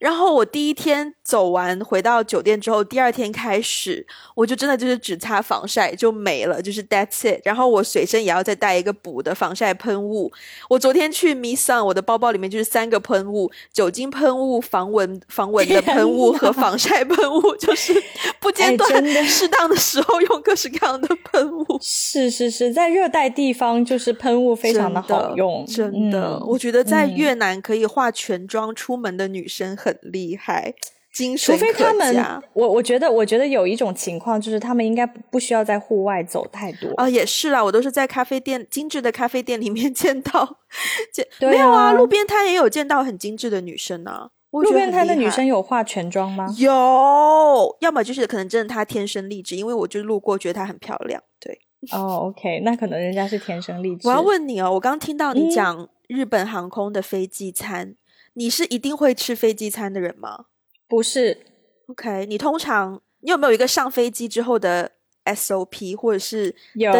[0.00, 7.42] 然后我第一天走完回到酒店之后，第二天开始我就真的就是只擦防晒就没了，就是 that's it。
[7.44, 10.32] 然后我随身也要再带一个补的防晒喷雾。
[10.70, 17.92] 我昨天去 Misan，我的包包里面就是三个喷雾：酒精喷雾、防蚊防蚊的喷雾和防晒喷雾， 就是
[18.40, 21.78] 不间断、适当的时候用各式各样的喷雾。
[21.82, 26.42] 是是是，在热带地方就是喷雾非常的好用，真的。
[26.46, 29.89] 我觉得在越南可以化全妆出门的女生很。
[29.90, 30.72] 很厉害，
[31.12, 37.08] 精神除非他们，我我觉得，我觉得有一种情况就是他们应该不需要在户外走太多啊。
[37.08, 40.58] 也是啦，我都是在咖啡店精致的咖啡店里面 见到，
[41.12, 41.92] 见没有啊？
[41.92, 44.30] 路边摊也有见到很精致的女生啊。
[44.52, 46.46] 路边摊的女生有化全妆吗？
[46.58, 51.22] 有，要么就是可能真的她天生丽质，因为我就路过觉得她很漂亮。
[51.38, 51.56] 对，
[51.92, 54.08] 哦，OK，那可能人家是天生丽质。
[54.08, 57.94] 我要问你哦，我刚听到你讲日本航空的飞机餐。
[58.34, 60.46] 你是一定会吃飞机餐的人吗？
[60.88, 61.46] 不是
[61.88, 62.26] ，OK。
[62.26, 64.92] 你通常你有没有一个上飞机之后的
[65.24, 66.92] SOP，或者是有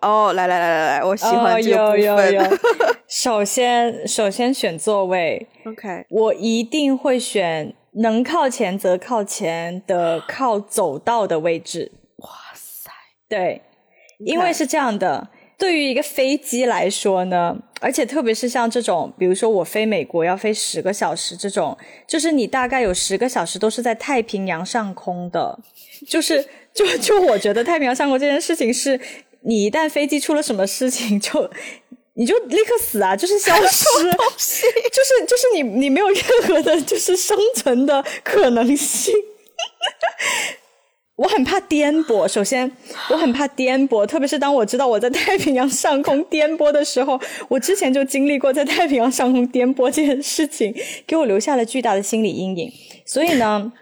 [0.00, 0.32] 哦？
[0.34, 2.58] 来来来来来，我喜欢这个部分。
[3.08, 6.06] 首先，首先选座位，OK。
[6.08, 11.92] 我一定会选能靠前则靠前的，靠走道的位置。
[12.18, 12.90] 哇塞，
[13.28, 13.62] 对，
[14.18, 15.30] 因为是这样的。
[15.58, 25.58] 对于一个飞机来说呢，而且特别是像这种，比如说我飞美国要飞十个小时这种，就是你大概有十个小时都是在太平洋上空的，
[26.06, 28.98] 就是就就我觉得太平洋上空这件事情是，
[29.40, 31.50] 你一旦飞机出了什么事情，就
[32.14, 33.84] 你就立刻死啊，就是消失，
[34.92, 39.12] 就是就是你你没有任何的就是生存的可能性。
[41.16, 42.26] 我很怕颠簸。
[42.26, 42.70] 首先，
[43.10, 50.74] 我很怕颠簸，特别是当我知道我在太平洋上空颠簸的时候，我之前就经历过在太平洋上空颠簸这件事情，
[51.06, 52.72] 给我留下了巨大的心理阴影。
[53.04, 53.72] 所以呢，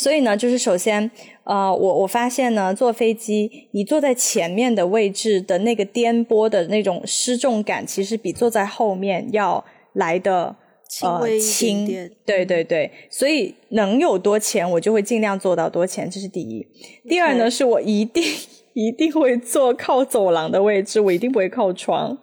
[0.00, 1.10] 所以呢，就是首先，
[1.44, 10.56] 呃，我我发现呢，坐飞机，你坐在前面的位置的那个颠簸的那种失重感，其实比坐在后面要来的。
[11.02, 11.86] 呃，轻，
[12.26, 16.66] 对对对，所以能有多前，我就会尽量做到多前，这是第一。
[17.08, 18.24] 第二呢，是我一定
[18.74, 22.18] 一定会坐靠走廊的位置，我一定不会靠窗，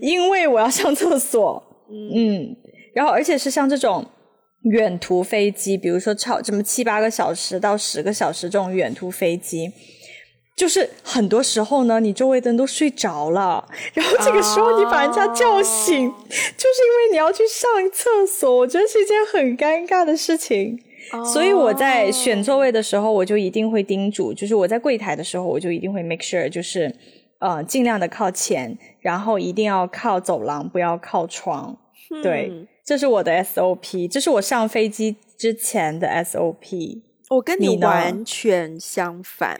[0.00, 1.62] 因为我要上厕所。
[1.88, 2.56] 嗯，
[2.94, 4.04] 然后而且是像这种
[4.72, 9.70] 远途飞机，比如说超这么七八个小时到十个小时这种远途飞机。
[10.60, 20.78] 就是很多时候呢，你周围的人都睡着了，然后这个时候你把人家叫醒，就是因为你要去上厕所，我觉得是一件很尴尬的事情。
[21.32, 26.94] 所以我在选座位的时候，我就一定会叮嘱，就是我在柜台的时候，我就一定会 make sure，就是
[27.38, 31.78] 呃尽量的靠前，然后一定要靠走廊，不要靠窗。
[32.22, 32.52] 对，
[32.84, 37.00] 这是我的 SOP，这是我上飞机之前的 SOP。
[37.30, 39.58] 我跟你完全相反。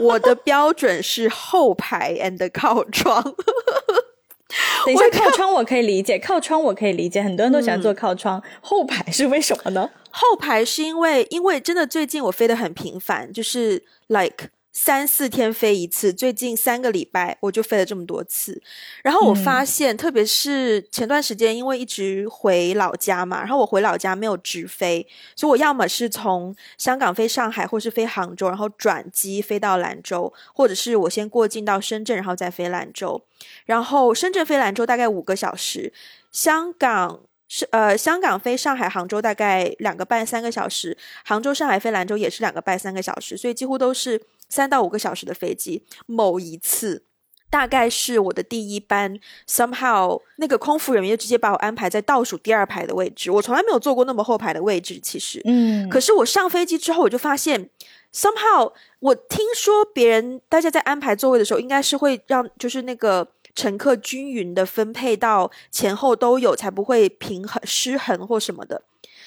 [0.00, 3.22] 我的标准是后排 and 靠窗。
[4.84, 8.42] 等一下，靠窗我可以理解，靠窗我可以理解，很多人都喜欢坐靠窗。
[8.60, 9.90] 后排是为什么呢？
[10.10, 14.48] 后排是因为，因为真的最近我飞得很频繁，就是 like。
[14.72, 18.62] 三四天飞一次，最近三个礼拜我就飞了这么多次。
[19.02, 25.06] 然后我发现，特别是前段时间，因为一直回老家嘛，然后我回老家没有直飞，
[25.36, 33.22] 所以我要么是从香港飞上海，或是飞杭州，然后转机飞到兰州，或者是我先过境到深圳，然后再飞兰州。
[33.66, 35.92] 然后深圳飞兰州大概五个小时，
[36.30, 37.20] 香港。
[37.54, 44.18] 是呃，香港飞上海、杭州大概两个半三个小时，杭州、上海飞兰州也是两个半三个小时，所以几乎都是
[44.52, 45.82] 三到五个小时的飞机。
[46.04, 47.04] 某一次，
[47.48, 53.30] 大概是我的第一班，somehow 那个空服人员就直接把我安排在倒数第二排的位置。
[53.30, 57.70] 我从来没有坐过那么后排的位置，其实，嗯，可是我上飞机之后，我就发现
[58.12, 63.28] ，somehow 我听说别人大家在安排座位的时候，应该是会让就是那个。
[63.54, 68.80] 乘客均匀的分配到前后都有，才不会平衡失衡或什么的。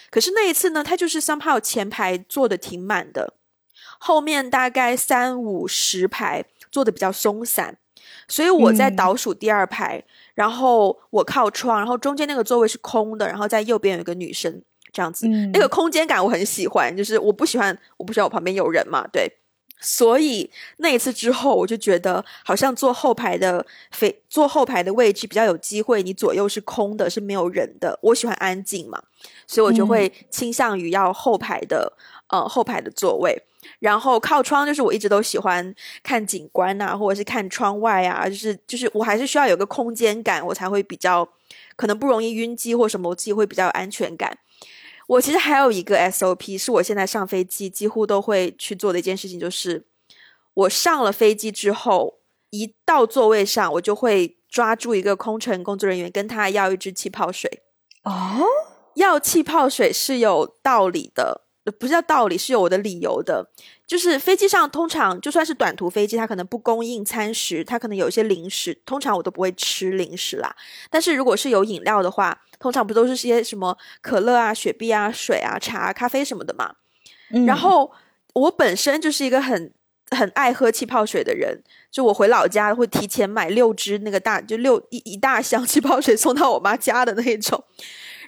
[0.10, 3.36] 可是那一次呢，他就是 somehow 前排坐的挺满的，
[4.00, 7.78] 后面大概三五十排坐的比较松散，
[8.28, 19.32] 所以我在倒数第二排，然后我靠窗，然后中间那个座位是空的，然后在右边有一个女生，这样子，那个空间感我很喜欢，就是我不喜欢，我不喜欢我旁边有人嘛，对。
[19.82, 28.00] 所以那一次之后，我就觉得好像坐后排的非坐后排的位置比较有机会，你左右是空的，是没有人的。
[28.02, 29.04] 我喜欢安静嘛，
[29.46, 31.92] 所以我就会倾向于要后排的
[32.30, 33.44] 呃后排的座位。
[33.80, 41.28] 然后靠窗就是我一直都喜欢看景观啊，或者是看窗外啊，就是就是我还是需要有个空间感，我才会比较
[41.76, 44.38] 可能不容易晕机或什么，我自己会比较有安全感。
[45.08, 49.86] 我其实还有一个 SOP，是我现在上飞机几乎都会去做的一件事情，就是
[50.56, 52.16] 我上了飞机之后，
[52.50, 57.62] 一到座位上，我就会抓住一个空乘工作人员，跟他要一支气泡水。
[58.04, 58.46] 哦，
[58.96, 61.45] 要气泡水是有道理的。
[61.72, 63.48] 不是叫道理，是有我的理由的。
[63.88, 70.56] 就是飞机上通常就算是短途飞机，它可能不供应餐食，它可能有一些零食，通常我都不会吃零食啦。
[70.90, 76.76] 但是如果是有饮料的话，通常不都是些什么可乐啊、雪碧啊、水啊、茶、咖啡什么的嘛。
[77.46, 77.92] 然后
[78.34, 79.72] 我本身就是一个很
[80.10, 87.64] 很爱喝气泡水的人，就我回老家会提前买六支那个大，就六一一大箱气泡水送到我妈家的那种。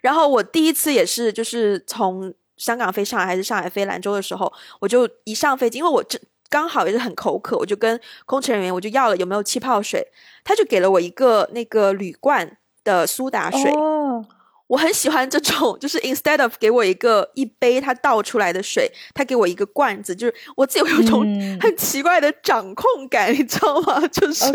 [0.02, 2.34] 然后我第一次也是就是从。
[2.58, 10.08] 香港飞上海还是上海飞兰州的时候，我就一上飞机，因为我这刚好也是很口渴，我就跟空乘人员我就要了有没有气泡水，
[10.44, 13.72] 他就给了我一个那个铝罐的苏打水。
[13.74, 14.26] 哦，
[14.68, 21.22] 我很喜欢这种，就是 instead of 给我一个一杯他倒出来的水，他给我一个罐子，就是我自己有一种
[21.60, 24.00] 很奇怪的掌控感，你知道吗？
[24.08, 24.46] 就是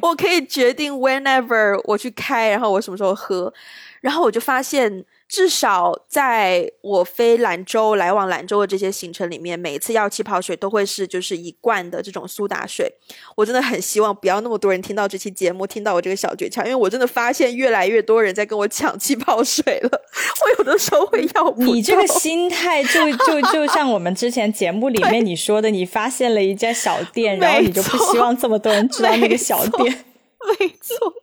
[0.00, 3.52] 我可以决定 whenever 我去开，然后我什么时候喝，
[4.00, 5.04] 然后我就发现。
[5.32, 12.92] 至少在我飞兰州来往兰州的这些行程里面，每一次要气泡水都会是就是一罐的这种苏打水。
[13.34, 19.88] 我真的很希望不要那么多人听到这期节目，听到我这个小诀窍，因为我真的发现越来越多人在跟我抢气泡水了。
[20.44, 30.04] 我有的时候会要你这个心态，就就就像我们之前节目里面你说的，你发现了一家小店，然后你就不希望这么多人知道那个小店。
[30.60, 31.14] 没错。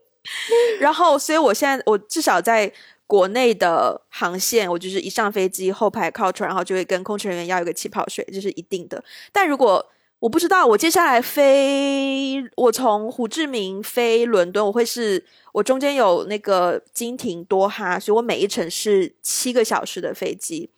[0.79, 2.73] 然后，所以我现在我至少在。
[3.09, 9.03] 国内的航线，我就是一上飞机后排靠窗，然后就会跟空乘人员要一个气泡水，这是一定的。
[9.31, 9.83] 但如果
[10.19, 20.69] 我不知道，我接下来飞，我从胡志明飞伦敦，我会是我中间有那个金廷多哈，所以我每一程是七个小时的飞机。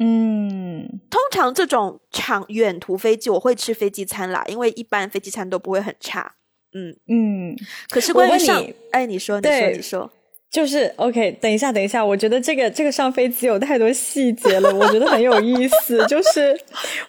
[0.00, 6.36] 嗯，通常这种长远途飞机，我会吃飞机餐啦，因为一般飞机餐都不会很差。
[6.72, 7.54] 嗯嗯，
[7.90, 10.10] 可是关于上，哎，你说，你说，你说。
[10.50, 16.04] 就是 OK，等一下，等一下，我觉得这个这个上飞机有太多细节了，我觉得很有意思。
[16.08, 16.58] 就是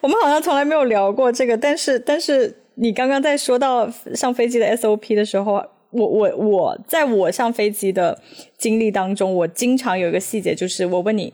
[0.01, 5.53] 我们好像从来没有聊过这个，但是但是你刚刚在说到上飞机的 SOP 的时候，
[5.91, 8.21] 我我我在我上飞机的
[8.57, 11.33] 经历当中，我经常有一个细节，就是我问你，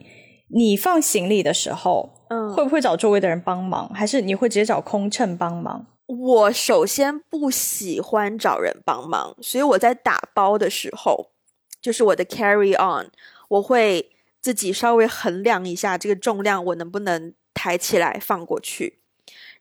[0.53, 5.88] 你放行李的时候，嗯，会不会找周围的人帮忙，还是你会直接找空乘帮忙？
[6.06, 11.32] 我首先不喜欢找人帮忙，所以我在打包的时候。
[11.86, 13.11] 就是我的 carry on，
[13.47, 14.09] 我会
[14.41, 18.97] 自己稍微衡量一下这个重量，我能不能抬起来放过去。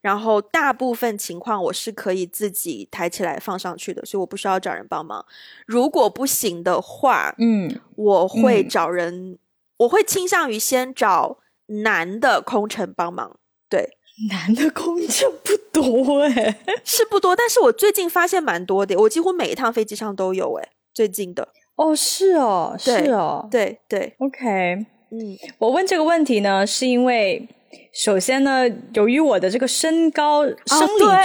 [0.00, 5.26] 然后大部分情况我是可以自己抬起来放上去的，所以我不需要找人帮忙。
[5.66, 9.38] 如果不行的话，嗯，我会找人，
[9.76, 13.38] 我会倾向于先找男的空乘帮忙。
[13.68, 13.98] 对，
[14.32, 21.50] 男的空乘不多哎，是不多，但是我最近发现蛮多的，我几乎每一趟飞机上都有哎，最近的。
[21.76, 27.48] 哦，是哦，是哦，对对，OK，嗯，我问这个问题呢，是因为
[27.92, 28.64] 首先呢，
[28.94, 30.54] 由于我的这个身高生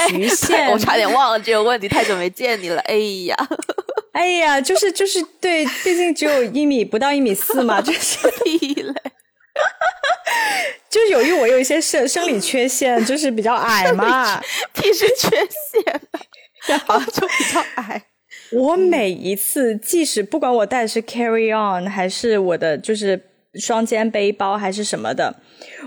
[0.09, 2.95] 理局限，我差点忘了这个问题，太久没见你了，哎
[3.27, 3.35] 呀，
[4.13, 8.93] 哎呀，就是就是对，毕竟只有一米不到一米四嘛，就是 屁嘞，
[10.89, 14.41] 就是由于我有一些生生理缺陷，就是比较矮嘛，
[14.73, 16.01] 屁是缺陷，
[16.65, 18.03] 然后就比较矮。
[18.51, 23.19] 我每一次，即使不管我带的是 carry on 还是我的就是
[23.55, 25.35] 双肩背包还是什么的，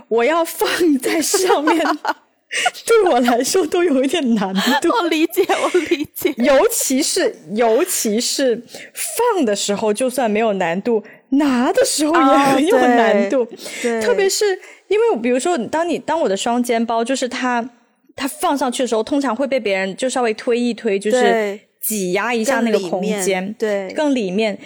[0.09, 1.77] 我要放 在上面，
[2.87, 4.89] 对我来说都有一点难度。
[4.91, 6.33] 我理解，我理解。
[6.37, 13.47] 尤其是尤其是放的时候，就算没有难度，拿的时候也很有难度。
[13.81, 14.45] 对，特别是
[14.89, 17.67] 因为比如说，当你当我的双肩包，就是它
[18.15, 24.59] 它放上去的时候，通常会被别人就稍微推一推，就是挤压一下那个空间，对，更里面。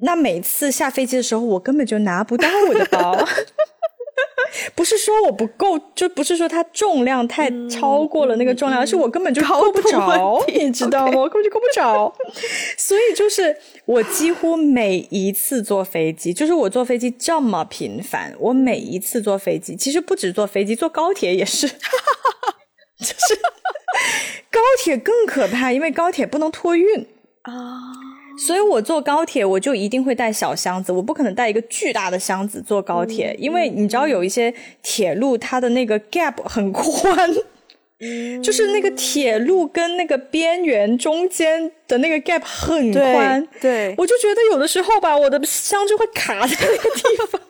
[0.00, 3.24] 那每次下飞机的时候，我根本就拿不到 我的包。
[4.74, 11.20] 不是说我不够，就不是说它重量太超过了那个重量，而是我根本就够不着，你知道吗？
[11.20, 12.12] 我根本就够不着。
[12.76, 13.56] 所以就是
[13.86, 21.74] 我几乎每一次坐飞机，就是我坐飞机这么频繁，我每一次坐飞机，其实不止坐飞机，坐高铁也是，就
[23.06, 23.38] 是
[24.50, 27.06] 高铁更可怕，因为高铁不能托运
[27.42, 27.80] 啊。
[28.38, 37.30] 所以我坐高铁，我就一定会带小箱子，我不可能带一个巨大的箱子坐高铁，因为你知道有一些铁路它的那个 gap 很宽，
[38.42, 47.40] 就是那个铁路跟那个边缘中间的那个 gap 很宽，对，我就觉得有的时候吧，我的箱就会卡在那个地方。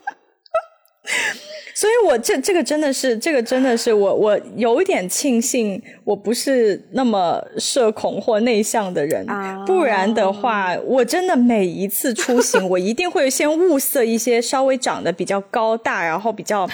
[1.75, 9.25] 所以，我这这个真的是，这个真的是我我有一点庆幸，我不是那么社恐或内向的人，
[9.65, 16.69] 不然的话，我真的每一次出行， 我一定会先物色一些稍微长得比较高大，然后比较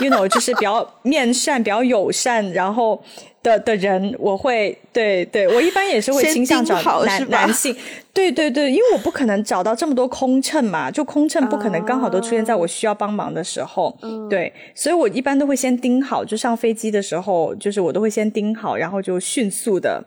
[0.00, 3.02] ，you know，就是比较面善、比较友善，然后。
[3.42, 7.74] 的的人，我会对对，我一般也是会倾向找男男性，
[8.12, 13.96] 对对对，因为我不可能找到这么多空乘嘛，就空乘不可能刚好都出现在我需要帮忙的时候，
[14.28, 20.04] 对，所以我一般都会先盯好，就上飞机的时候，就是我都会先盯好，然后就迅速的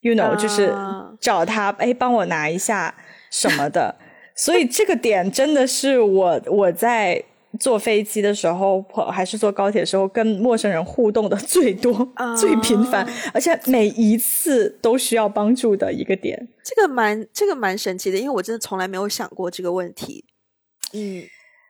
[0.00, 0.74] ，you know，就是
[1.20, 2.94] 找他，哎，帮我拿一下
[3.30, 3.94] 什么的，
[4.34, 7.22] 所以这个点真的是我我在。
[7.60, 16.48] 坐飞机的时候，还是坐高铁的时候，跟陌生人互动的最多、最频繁，而且每一次都需要帮助的一个点。
[16.64, 20.24] 这个蛮，这个蛮神奇的，因为我真的从来没有想过这个问题。
[20.92, 21.24] 嗯，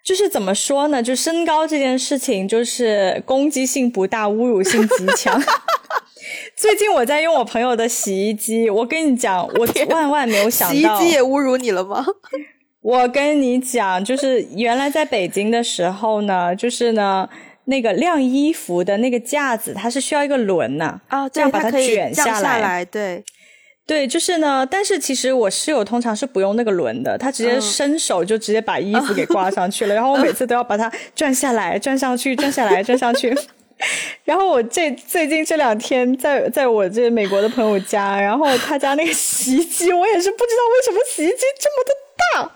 [0.05, 1.03] 就是怎么说呢？
[1.03, 5.43] 就身高这件事情，就是攻击性不大，侮辱性极强。
[6.57, 12.05] 最近我在用我朋友的洗衣机，我跟你讲，我 万万没有想到，洗衣机也侮辱你了吗？
[12.83, 17.29] 我跟你讲，就是原来在北京的时候呢，就是呢，
[17.67, 23.23] 那个晾衣服的那个架子，它是需要一个轮呐，啊，这样把它卷下来，对，
[23.87, 33.33] 对，就是呢，但是其实我室友通常是不用那个轮的，他直接伸手就直接把衣服给挂上去了，然后我每次都要把它转下来、转上去、转下来、转上去。
[34.25, 42.51] 然后我这最近这两天在在我这美国的朋友家，然后他家那个洗衣机，我也是不知道为什么洗衣机这么的大。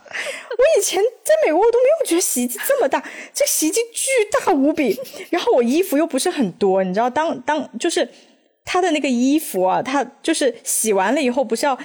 [0.58, 3.02] 我以前在美国我都没有觉得洗衣机这么大，
[3.34, 4.98] 这洗衣机巨大无比。
[5.30, 8.08] 然后我衣服又不是很多，你知道，当当就是
[8.64, 11.78] 他的那个衣服啊，他就是洗完了以后不是要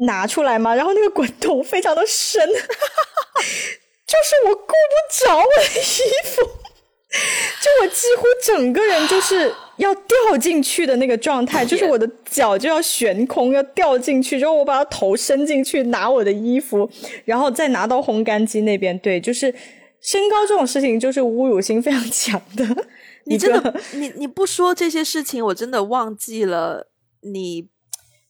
[0.00, 0.74] 拿出来嘛？
[0.74, 2.54] 然后那个滚筒非常的深， 就
[4.24, 6.48] 是我够不着我的衣服。
[7.60, 16.88] 就我几乎整个人就是要掉进去的那个状态， 就是我的脚就要悬空，要掉进去，然后我把头伸进去拿我的衣服，
[17.24, 18.98] 然后再拿到烘干机那边。
[18.98, 19.54] 对，就是
[20.02, 22.86] 身高这种事情，就是侮辱性非常强的。
[23.24, 26.90] 你真的，你你不说这些事情，我真的忘记了
[27.22, 27.68] 你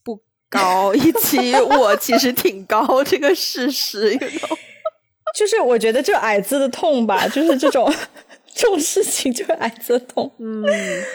[0.03, 4.17] 不高，以及我其实挺高这个事实。
[5.35, 7.93] 就是我觉得就矮子的痛吧，就是这种。
[8.59, 10.29] 这种事情就是挨着痛。
[10.37, 10.61] 嗯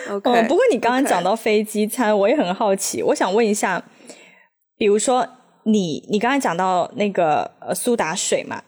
[0.08, 0.48] ，OK。
[0.48, 3.84] 不过你刚刚讲到飞机餐，我也很好奇，我想问一下，
[4.78, 5.28] 比如说
[5.64, 8.62] 你，你刚才讲到那个呃苏打水嘛，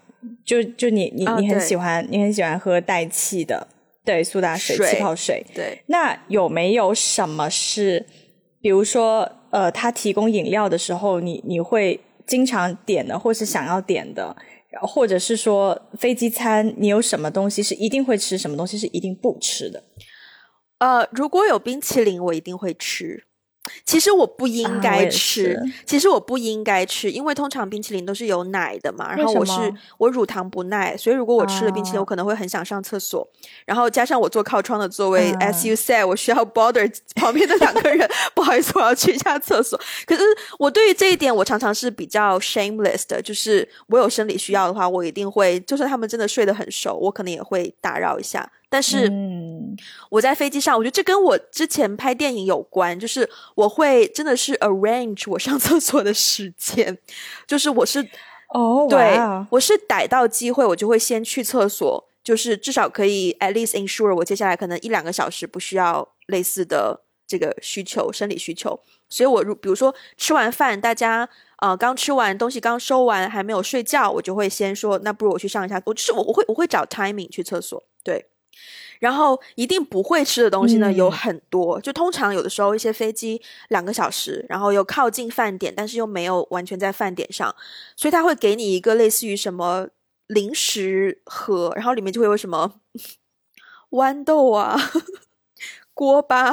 [0.45, 3.67] 就就你你你很喜欢，你很喜欢喝带气的，
[4.05, 5.43] 对，苏打水、气泡水。
[5.55, 5.83] 对。
[5.87, 8.05] 那有没有什么是，
[8.61, 14.37] 比如说呃，他提供饮料的时候，你你会经常点的，或是想要点的？
[14.83, 19.85] 或者是说飞机餐，你有什么东西是一定会吃，什么东西是一定不吃的？
[20.79, 23.26] 呃，如果有冰淇淋，我一定会吃。
[23.85, 29.15] 其实我不应该吃，其实我不应该吃，因为通常冰淇淋都是有奶的嘛。
[29.15, 29.53] 然后我是
[29.99, 33.27] 我乳糖不耐，所以如果我吃了冰淇淋，我可能会很想上厕所。
[33.65, 38.09] 然后加上我坐靠窗的座位，as you said，我需要 bother 旁边的两个人。
[38.35, 39.79] 不好意思，我要去一下厕所。
[40.07, 40.23] 可是
[40.59, 48.51] 我对于这一点，我常常是比较 shameless 的，就是我有生理需要的话，我一定会，就算他们真的睡得很熟，我可能也会打扰一下。
[48.77, 49.11] 但是
[50.11, 56.99] 我在飞机上，我觉得这跟我之前拍电影有关，就是我会真的是 arrange 我上厕所的时间，
[57.47, 58.07] 就是我是
[58.51, 59.19] 哦，对，
[59.49, 68.79] 我是逮到机会，我就会先去厕所，就是至少可以 at least ensure 我接下来可能一两个小时不需要类似的这个需求，生理需求。
[69.09, 71.27] 所以，我如比如说吃完饭，大家
[71.61, 75.81] 呃刚吃完东西刚收完，还没有睡觉，我就会先说，那不如我去上一下。
[75.87, 78.27] 我就是我我会我会找 timing 去厕所，对。
[78.99, 87.55] 然后一定不会吃的东西呢有很多，就通常有的时候一些飞机两个小时，然后又靠近饭点，但是又没有完全在饭点上，
[87.97, 89.89] 所以他会给你一个类似于什么
[90.27, 92.75] 零食盒，然后里面就会有什么
[93.91, 94.77] 豌豆啊。
[95.95, 96.53] 锅巴，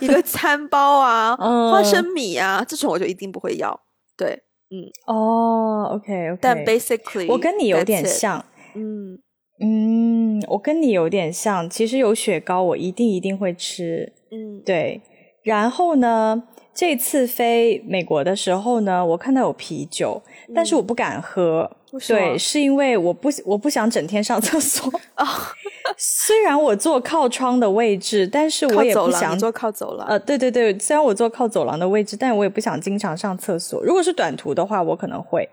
[0.00, 3.80] 一个 餐包啊，花生米啊，这种我就一定不会要。
[4.16, 6.38] 对，嗯，哦，OK，OK。
[6.40, 9.20] 但 basically，我跟你有点像，嗯
[9.62, 11.70] 嗯，我跟你有点像。
[11.70, 14.12] 其实有雪糕，我一定一定会吃。
[14.30, 15.00] 嗯，对。
[15.42, 16.42] 然后呢，
[16.74, 20.22] 这次飞美国的时候呢，我看到有啤酒，
[20.54, 21.70] 但是我不敢喝。
[22.08, 25.26] 对，是因为我不我不想整天上厕所啊。
[25.98, 30.06] 虽然我坐靠窗的位置，但是我也不想坐靠走廊。
[30.08, 33.82] 呃，对对对，虽然我坐靠走廊的位置，但我也不想经常上厕所。
[33.84, 35.46] 如果是短途的话，我可能会。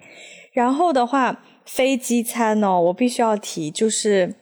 [0.53, 4.35] 然后的话，飞机餐哦，我必须要提，就是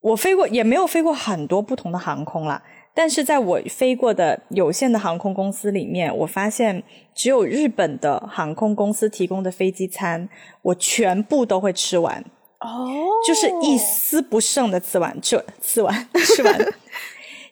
[0.00, 2.62] 我飞过也没有飞过很多不同的航空啦。
[2.94, 6.82] 但是在我飞过的有限的航空公司里面，我发现
[7.14, 10.28] 只有日本的航空公司提供的飞机餐，
[10.62, 12.24] 我全部都会吃完。
[12.60, 12.88] 哦，
[13.26, 16.58] 就是一丝不剩的吃完，吃吃完 吃完。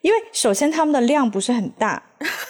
[0.02, 2.02] 因为首先他们的量不是很大，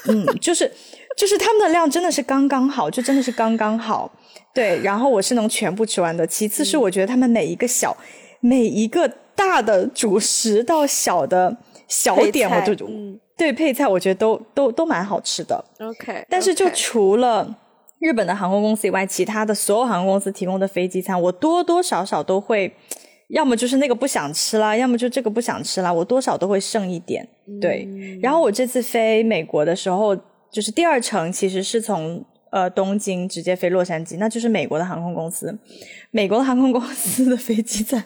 [0.09, 0.71] 嗯，就是
[1.17, 4.11] 就是他们的量真的是刚刚好，就真的是刚刚好。
[4.55, 6.27] 对，然后我是能全部吃完的。
[6.27, 7.97] 其次是我觉得他们每一个小
[8.41, 11.57] 每一个大的主食到小的。
[11.91, 12.87] 小点我就
[13.37, 15.65] 对配菜，我觉得都都都蛮好吃的。
[15.81, 17.53] OK，但是就除了
[17.99, 22.73] 日本的航空公司以外，其他的所有航空公司提供的飞机餐，我多多少少都会，
[23.31, 27.29] 要么就是那个不想吃啦，要么就这个不想吃啦，我多少都会剩一点。
[27.61, 27.89] 对，
[28.23, 30.15] 然后我这次飞美国的时候，
[30.49, 35.57] 就是第二程其实是从呃东京直接飞洛杉矶，那就是美国的航空公司。
[36.11, 38.05] 美国的航空公司的飞机餐，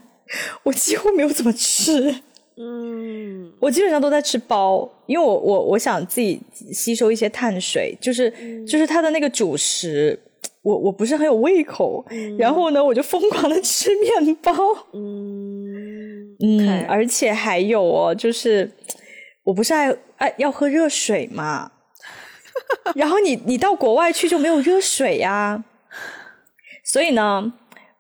[0.63, 2.15] 我几乎没有怎么吃。
[2.57, 6.41] 嗯， 我基本上都在吃包，因为我我我想自己
[6.73, 8.31] 吸收一些碳水，就是
[8.65, 10.17] 就是它的那个主食，
[10.63, 12.05] 我我不是很有胃口，
[12.39, 14.53] 然后呢，我就疯狂的吃面包，
[14.93, 18.71] 嗯嗯，而且还有哦，就是
[19.43, 21.73] 我不是爱爱要喝热水嘛，
[22.95, 25.65] 然后你你到国外去就没有热水呀，
[26.85, 27.53] 所以呢，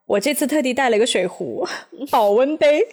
[0.07, 1.67] 我这次特地带了一个水壶，
[2.11, 2.87] 保温杯。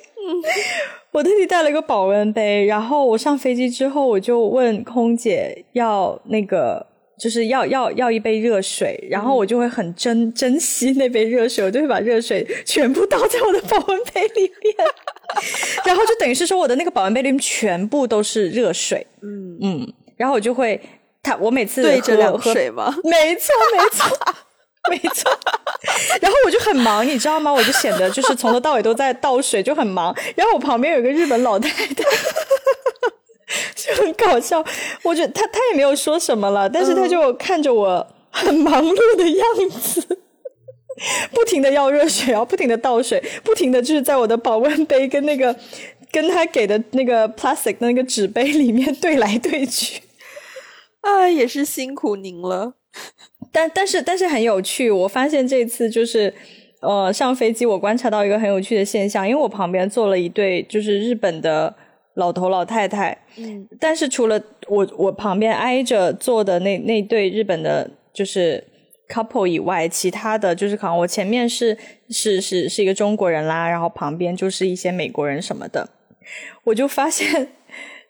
[1.12, 6.86] 我特地带了一个保温杯，然后我上飞机之后，我就问空姐要那个，
[7.20, 14.76] 就是要要要一杯热水，然后我就会很珍珍惜那杯热水，我就会把热水全部倒在我的保温杯里面，
[15.84, 19.58] 然后就等于是说我的那个保温杯里面全部都是热水，嗯。
[19.64, 20.80] 嗯，然后我就会，
[21.24, 22.95] 他我每次对着两水吗？
[23.03, 24.17] 没 错没错。
[24.89, 25.30] 没错，
[26.19, 27.53] 然后我就很忙，你知道吗？
[27.53, 30.11] 我就显得就是从头到尾都在倒水，就很忙。
[30.36, 32.03] 然后我旁边有个日本老太太，
[33.76, 34.65] 就很搞笑。
[35.03, 40.19] 我觉得她她也没有说什么了，但是她就看着我很忙碌的样子，
[41.32, 45.55] 不停的要热水，然后不停的倒水，不停的就是在我的保温杯跟那个
[46.11, 50.01] 跟他给的那个 plastic 的那个纸杯里面兑来兑去。
[51.02, 52.74] 啊，也是辛苦您了。
[53.52, 56.34] 但但是但是很有趣，我发现这次就是
[56.82, 61.74] 呃上飞机，我观察到一个很有趣的现象，因为我旁边坐了一对就是日本的
[62.16, 68.64] 老头老太太，嗯，但是除了我我旁边挨着坐的那那对日本的就是
[69.10, 71.78] couple 以外，其他的就是可能我前面是
[72.10, 75.89] 是是是一个中国人啦，然后旁边就是一些美国人什么的，
[76.66, 77.54] 我就发现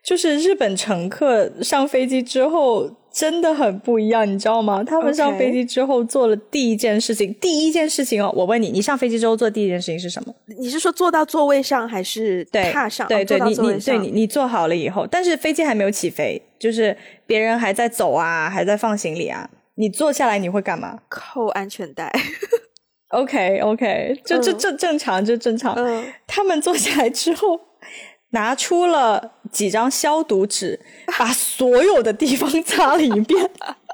[0.04, 2.92] 就是日本乘客上飞机之后。
[3.14, 4.82] 真的很不一样，你知道吗？
[4.82, 10.34] 他们上飞机之后做了第一件事情，第一件事情哦，我问你，你上飞机之后做第一件事情是什么？
[10.58, 12.42] 你是说坐到座位上还是
[12.72, 13.06] 踏上？
[13.10, 16.96] 对对，你你对你你坐好了以后，但是飞机还没有起飞，就是
[17.28, 20.98] 别人还在走啊，还在放行李啊，你坐下来你会干嘛？
[21.10, 22.10] 扣安全带。
[23.10, 25.76] OK OK，就这这正常就正常。
[26.26, 27.60] 他们坐下来之后。
[28.32, 30.80] 拿出了几张消毒纸，
[31.18, 33.50] 把所有的地方擦了一遍。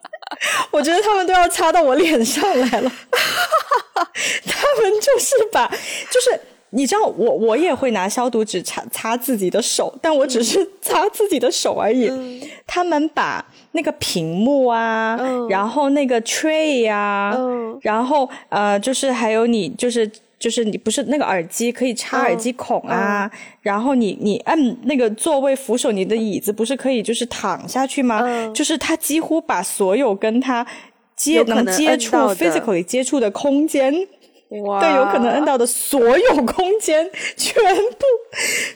[0.72, 2.92] 我觉得他们都要擦到我脸上来了。
[4.46, 6.40] 他们就是把，就是
[6.72, 12.12] 你知道，我我也会拿消毒纸擦擦自己的手，但我只是擦自己的手而已。
[12.68, 15.18] 他们把那个屏幕啊，
[15.50, 17.36] 然后那个 tray 呀，
[17.82, 20.10] 然后呃，就是还有你就是
[20.40, 23.30] 就是你不是那个耳机可以插耳机孔啊，
[23.62, 28.22] 然后你你按那个座位扶手，你的椅子不是可以就是躺下去吗？
[28.54, 30.66] 就是他几乎把所有跟他
[31.16, 33.94] 接能接触 physically 接触的空间。
[34.50, 38.06] 对，有可能摁到的所有空间，全部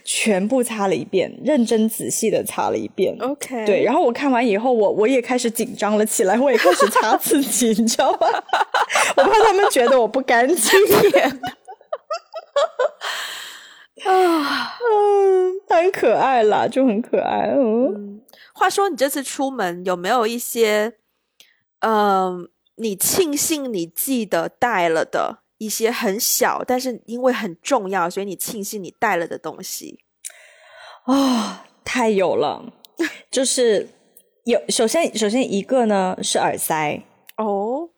[0.03, 3.15] 全部擦了一遍，认真仔细的擦了一遍。
[3.22, 8.28] OK，对，然后我看完以后，我我也开始紧张了起来，我也开始擦自己，你知道吗？
[9.15, 10.80] 我怕他们觉得我不干净。
[14.03, 17.53] 啊，嗯，很可爱啦，就很可爱。
[17.55, 18.19] 嗯，
[18.53, 20.95] 话说你这次出门有没有一些，
[21.80, 25.40] 嗯，你庆幸你记得带了的？
[25.62, 29.99] 一些很小，但是因为很重要，所以你庆幸你带了的东西
[31.05, 32.74] 哦，太有了。
[33.30, 33.88] 就是
[34.45, 37.03] 有，首先首先一个呢是耳塞
[37.38, 37.89] 哦，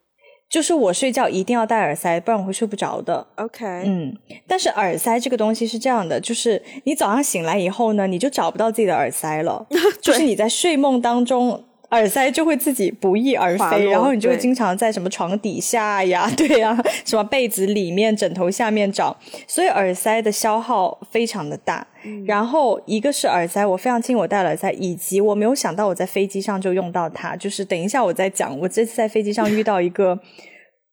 [0.49, 3.25] 就是我睡觉一定要戴耳塞，不然我会睡不着的。
[3.35, 4.13] OK，嗯，
[4.45, 9.65] 但是耳塞这个东西是这样的，就是你早上醒来以后呢，你就找不到自己的耳塞了，
[10.03, 11.63] 就是你在睡梦当中。
[11.93, 16.75] 耳塞就会自己不翼而飞，然后你就会经常在什么床底下呀， 对呀，
[17.05, 19.15] 什么被子里面、枕头下面找，
[19.47, 21.85] 所以耳塞的消耗非常的大。
[22.25, 27.35] 然后一个是耳塞，我非常轻，我戴耳塞，以及我没有想到我在飞机上就用到它。
[27.35, 30.19] 就是等一下我再讲，我这次在飞机上遇到一个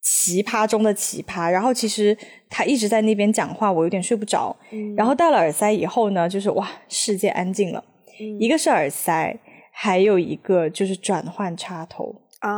[0.03, 2.17] 奇葩中的奇葩，然后其实
[2.49, 4.55] 他一直在那边讲话，我有点睡不着。
[4.97, 7.83] 然后戴了耳塞以后呢，就是哇，世界安静了。
[8.39, 9.37] 一个是耳塞。
[9.83, 12.15] 还有一个就是转换插头。
[12.41, 12.51] 啊，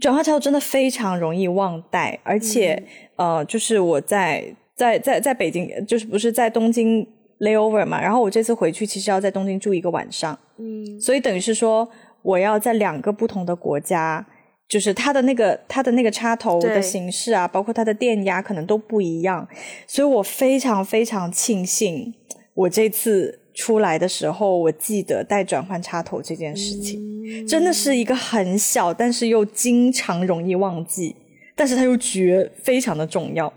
[0.00, 2.80] 转换插头真的非常容易忘带，而且
[3.16, 7.04] 呃，就是我在在在在北京，就是不是在东京
[7.40, 11.88] layover 嘛，然后我这次回去其实要在东京住一个晚上，嗯，所以等于是说
[12.22, 14.24] 我要在两个不同的国家，
[14.68, 19.48] 就是它的那个它的那个插头的形式啊，包括它的电压可能都不一样，
[19.88, 22.14] 所以我非常非常庆幸
[22.54, 23.40] 我这次。
[23.56, 31.16] 出来的时候，我记得带转换插头这件事情，真的是一个很小，但是又经常容易忘记，
[31.56, 33.52] 但是它又绝非常的重要。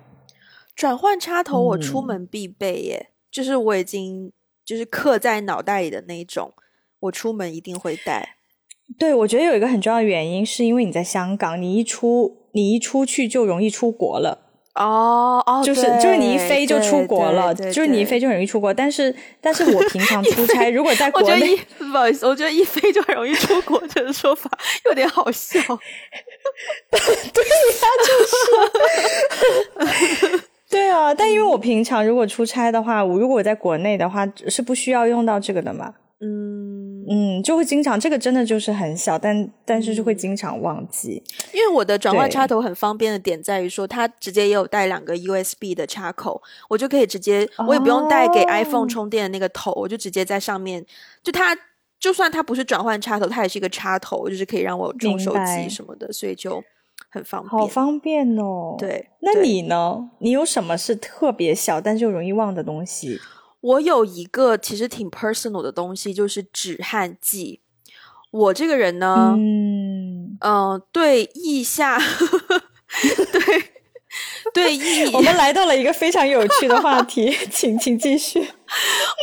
[0.73, 4.31] 转换插头我出门必备耶，就是我已经
[4.63, 6.53] 就是刻在脑袋里的那种，
[7.01, 8.37] 我出门一定会带。
[8.97, 14.48] 对，我觉得有一个很重要的原因，是因为你在香港，你一出你一出去就容易出国了。
[14.79, 18.73] 哦哦，就是就是你一飞就出国了，就是你一飞就很容易出国。
[18.73, 24.49] 但是但是我平常出 差，如果在国内，不好意思，我觉得一飞就很容易出国这个说法
[24.85, 25.59] 有点好笑。
[26.89, 28.11] 对呀，就
[30.37, 30.43] 是。
[30.69, 35.93] 对啊，但因为我平常如果出差的话，我如果我在国内的话，是不需要用到这个的嘛。
[36.21, 36.78] 嗯
[37.11, 41.23] 嗯，就会经常这个真的就是很小，但但是就会经常忘记。
[41.51, 46.39] 因为我的转换插头很方便的点在于说，它直接也有带两个 USB 的插口，
[46.69, 50.85] 我就可以直接，我也不用带给 iPhone 充电的那个头，我就直接在上面。
[51.23, 51.57] 就它
[51.99, 56.63] 就算它不是转换插头，它也是一个插头，就是可以让我充手机什么的，所以就
[57.09, 57.49] 很方便。
[57.49, 58.75] 好方便哦。
[58.77, 60.11] 对，那你呢？
[60.19, 63.19] 你有什么是特别小但是又容易忘的东西？
[63.61, 67.61] 我有一个其实挺 personal 的东西，就是止汗剂。
[68.31, 71.99] 我这个人呢，嗯嗯，对腋下，
[73.33, 73.63] 对
[74.53, 78.47] 对腋，我们来到了一个非常有趣的话题， 请请继续。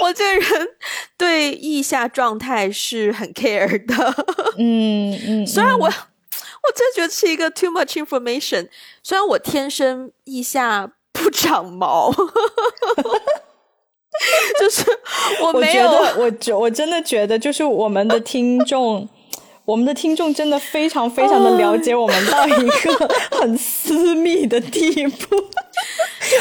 [0.03, 0.68] 我这个人
[1.16, 4.24] 对腋下状态是很 care 的，
[4.59, 5.47] 嗯嗯。
[5.47, 8.68] 虽然我我真觉得是一个 too much information。
[9.05, 12.12] 虽然我天生腋下不长毛。
[14.58, 14.84] 就是
[15.42, 15.88] 我没有，
[16.18, 19.08] 我觉我真的觉得，就是我们的听众，
[19.64, 25.36] 我们的听众真的非常非常的了解我们到一个很私密的地步。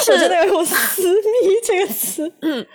[0.10, 2.32] 我真的要用“私密”这个词。
[2.42, 2.66] 嗯，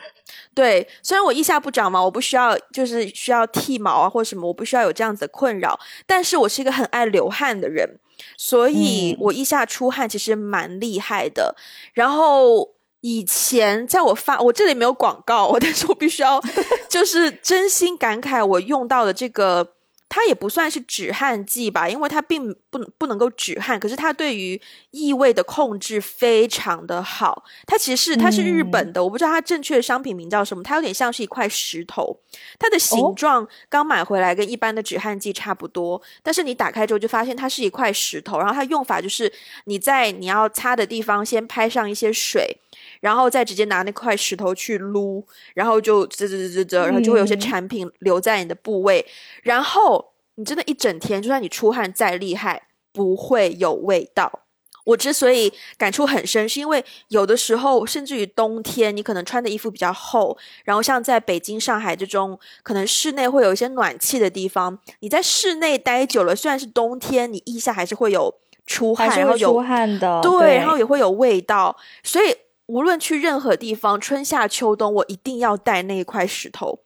[0.55, 0.87] 对。
[1.03, 5.79] 虽然我腋下不长毛，我不需要就是需要剃毛啊或者什么，我不需要有这样子的困扰。
[6.07, 7.99] 但是我是一个很爱流汗的人，
[8.37, 11.57] 所以我腋下出汗其实蛮厉害的。
[11.95, 12.71] 然后。
[13.01, 16.41] 以前在我发我这里没有广告， 但是我必须要
[16.89, 19.75] 就是真心感慨，我用到的这个
[20.09, 27.45] 它也不算是止汗剂吧，因为它并不不能够止汗，可是它对于异味的控制非常的好。
[27.65, 32.21] 它其实是它是日本的，我不知道它正确的商品名叫什么，它有点像是一块石头，
[32.59, 39.33] 它的形状刚买回来跟一般的止汗剂差不多，但是你打开之后就发现它是一块石头，然后它用法就是
[39.65, 42.59] 你在你要擦的地方先拍上一些水。
[43.01, 49.05] 然后再直接拿那块石头去撸，然后就啧啧啧啧啧，然后就会有些产品留在你的部位，
[49.43, 54.41] 然后你真的，一整天，就算你出汗再厉害，不会有味道。
[54.85, 68.35] 我之所以感触很深，是因为有的时候，甚至于冬天，你可能穿的衣服比较厚，然后像在北京、上海这种可能室内会有一些暖气的地方，你在室内待久了，虽然是冬天，你腋下还是会有
[68.67, 72.35] 出汗，然后有出汗的，对，然后也会有味道，所以。
[72.71, 76.79] 无论去任何地方，春夏秋冬，我一定要带那一块石头。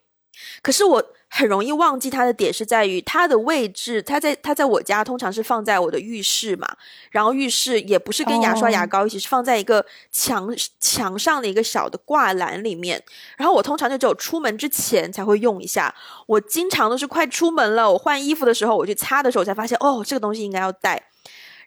[0.63, 6.67] 可是我很容易忘记它的点是在于它的位置，它在它在我家通常是放在我的浴室嘛，
[7.11, 10.49] 然后浴室也不是跟牙刷牙膏一起，是放在一个墙
[10.81, 13.05] 墙上的一个小的挂篮里面。
[13.37, 15.95] 然后我通常就只有出门之前才会用一下。
[16.27, 21.11] 我经常都是快出门了，我换衣服的时候，我去擦的时候才发现，哦，这个东西应该要带。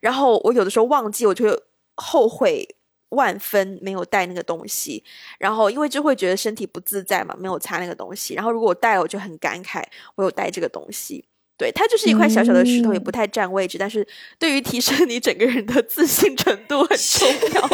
[0.01, 1.61] 然后我有的时候忘记，我就
[1.95, 2.76] 后悔。
[3.09, 5.03] 万分没有带那个东西，
[5.39, 8.33] 然后因为就会觉得身体不自在嘛，没有擦那个东西。
[8.33, 9.83] 然后如果我带了，我就很感慨，
[10.15, 11.25] 我有带这个东西。
[11.57, 14.05] 对，它就是一块小小的石头，也不太占位置，但是
[14.37, 17.69] 对于提升你整个人的自信程度很重要。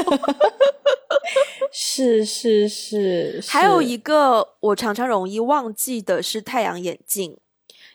[1.71, 7.37] 是是是，还有一个我常常容易忘记的是太阳眼镜，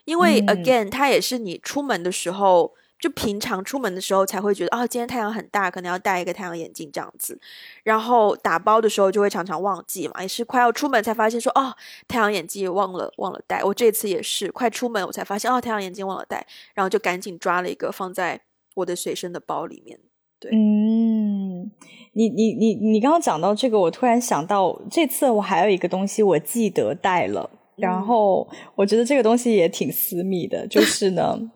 [0.04, 2.74] 因为 again，它也是你出门的时候。
[2.98, 7.40] 就平常出门的时候才会觉得，哦，今天太阳很大，可能要戴一个太阳眼镜这样子。
[7.84, 11.72] 然后打包的时候就会常常忘记嘛，也是快要出门才发现说，哦，
[12.08, 13.62] 太阳眼镜忘了忘了戴。
[13.62, 16.44] 我这次也是快出门我才发现，哦，太阳眼镜忘了戴，
[16.74, 18.40] 然后就赶紧抓了一个放在
[18.74, 20.00] 我的随身的包里面。
[20.40, 21.70] 对，嗯，
[22.14, 31.52] 你你你你刚刚讲到这个，我突然想到这次我还有一个东西我记得带了，然后我觉得这个东西也挺私密的，就是呢。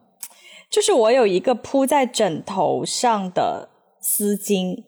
[0.72, 3.68] 就是我有一个铺在枕头上的
[4.00, 4.82] 丝巾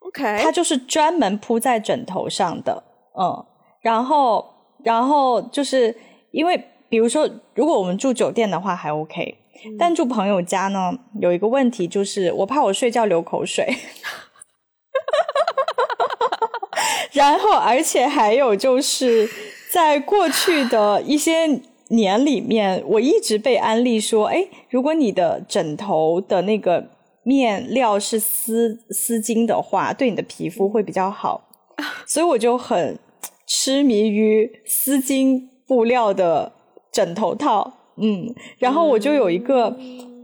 [0.00, 2.82] ，OK，它就是专门铺在枕头上的，
[3.16, 3.46] 嗯，
[3.80, 4.44] 然后，
[4.82, 5.96] 然后就是
[6.32, 9.38] 因为，比如说，如果我们住酒店的话还 OK，
[9.78, 13.76] 但住朋友家呢，有一个问题就是我怕我睡觉流口水，
[17.12, 19.30] 然后，而且还有就是
[19.70, 21.62] 在过去的一些。
[21.88, 26.88] 年里面，我一直被安利说，哎，如果你的枕头的那个
[27.22, 31.48] 面料是丝丝巾的话，对你的皮肤会比较好，
[32.06, 32.98] 所以我就很
[33.46, 36.52] 痴迷于丝巾布料的
[36.90, 39.76] 枕头套，嗯，然后我就有一个，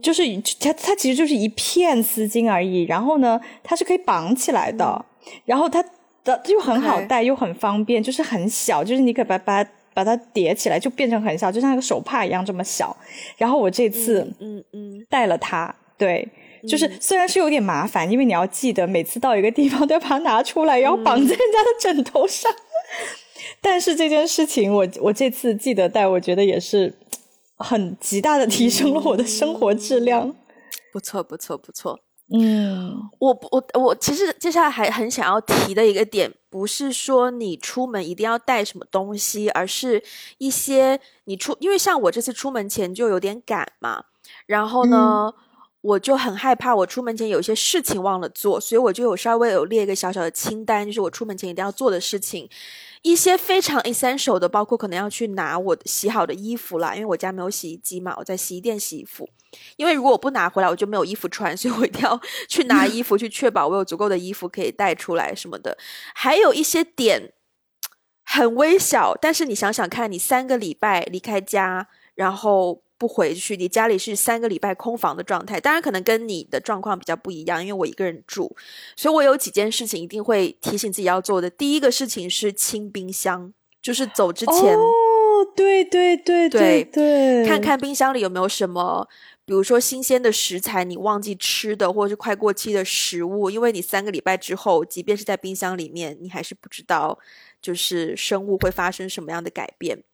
[0.03, 0.23] 就是
[0.59, 5.05] 它它其实就是一片丝巾而已，然后呢，它是可以绑起来的，
[5.45, 5.85] 然后它
[6.25, 9.65] 的又很好带又很方便，就是很小，就是你可以把把。
[9.95, 12.97] 把它叠起来就变成很小，就像一个手帕一样这么小。
[13.37, 16.27] 然后我这次嗯嗯带了它，对，
[16.69, 22.53] 就是虽然是有点麻烦，因为你要记得每次到一个地方 都要把它拿出来，然后绑在人家的枕头上。
[23.61, 26.95] 但是这件事情，我我这次记得带，我觉得也是
[27.57, 30.35] 很极大的提升了我的生活质量。
[30.93, 32.01] 不错，不错，不错。
[32.35, 40.03] 嗯，我我我其实接下来还很想要提的一个点，不是说你出门一定要带什么东西，而是
[40.37, 44.05] 一些你出，因为像我这次出门前就有点赶嘛，
[44.45, 45.33] 然后呢，
[45.83, 52.49] 我就很害怕我出门前有一些事情忘了做，所以我就有稍微有列一个小小的清单，就是我出门前一定要做的事情。
[53.03, 59.29] 一些非常 essential 的，包括可能要去拿我洗好的衣服啦，因为我家没有洗衣机嘛，我在洗衣店洗衣服。
[59.75, 65.77] 因为如果我不拿回来，我就没有衣服穿，所以我一定要 去拿衣服，去确保我有足够的衣服可以带出来什么的。
[66.15, 67.33] 还有一些点
[68.25, 72.83] 很微小，但是你想想看，你三个礼拜离开家，然后。
[73.03, 75.59] 不回去，你家里是三个礼拜空房的状态。
[75.59, 78.55] 当然，可能跟你的状况比较不一样，因为我一个人住，
[78.95, 81.51] 所以我有几件事情一定会提醒自己要做的。
[81.51, 84.89] 第一个事情是清冰箱，就是走之前，哦，
[85.57, 89.09] 对对对对对，看看冰箱里有没有什么，
[89.45, 97.19] 比如说新鲜的食材你忘记吃的，或者是快过期的食物，因为你三个礼拜之后，即便是在冰箱里面，你还是不知道
[97.61, 100.05] 就是生物会发生什么样的改变。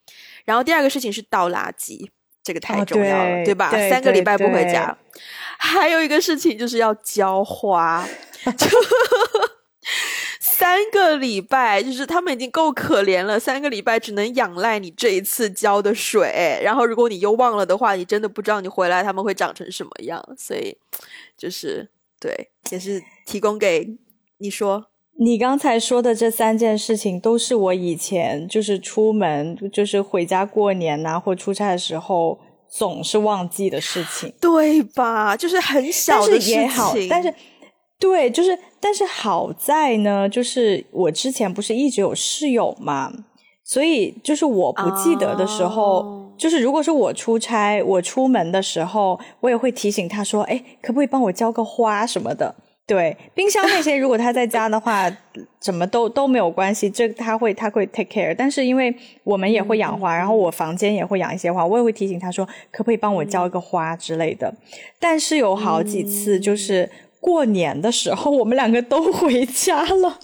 [0.46, 2.08] 然后第二个事情是倒垃圾。
[2.42, 3.70] 这个太重要了，对吧？
[3.70, 4.96] 三个礼拜不回家，
[5.58, 8.06] 还有一个事情就是要浇花。
[10.40, 20.76] 三个礼拜，就是他们已经够可怜了，三个礼拜只能仰赖你这一次浇的水，然后如果你又忘了的话，你真的不知道你回来他们会长成什么样，所以
[21.36, 21.88] 就是
[22.20, 23.96] 对，也是提供给
[24.38, 24.90] 你说。
[25.20, 32.38] 你刚才说的这三件事情，都是我以前就是出门，就是回家过年呐，或出差的时候
[32.70, 35.36] 总是忘记的事情，对吧？
[35.36, 37.34] 就是很小的事情，但是
[37.98, 43.12] 对，就是但是好在呢，就是我之前不是一直有室友嘛，
[43.64, 52.54] 所以就是我不记得的时候，就是如果是我出差，我出门的时候，我也会提醒他说：“哎，可不可以帮我浇个花什么的？”
[52.88, 55.14] 对，冰箱那些如果他在家的话，
[55.60, 58.34] 怎么都都没有关系，这他会他会 take care。
[58.34, 58.92] 但是因为
[59.24, 64.54] 我们也会养花，然后我房间也会养一些花，我也会提醒他说，可不可以帮我浇一个花之类的。
[64.98, 66.88] 但是有好几次就是
[67.20, 70.18] 过年的时候，我们两个都回家了。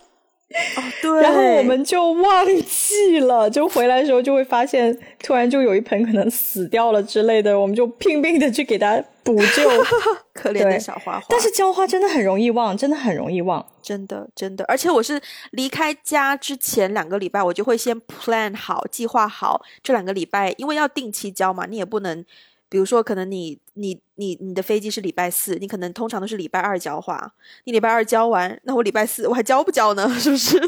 [0.77, 9.69] 哦， 对，然后我们就忘记了，就回来的时候就会发现，突然就有一盆可能死掉了之类的，我们就拼命的去给它补救。
[10.33, 11.27] 可怜的小花花。
[11.29, 14.65] 但是浇花真的很容易忘，真的很容易忘，真的真的。
[14.67, 15.21] 而且我是
[15.53, 22.25] 离开家之前两个礼拜，我就会先 plan 好、计划好这两个礼拜，因为要定期浇嘛，你也不能。
[22.69, 27.33] 比如说，可能你你你你的飞机是礼拜四，你可能通常都是礼拜二交花。
[27.65, 30.09] 你礼拜二交完，那我礼拜四我还交不交呢？
[30.19, 30.59] 是不是？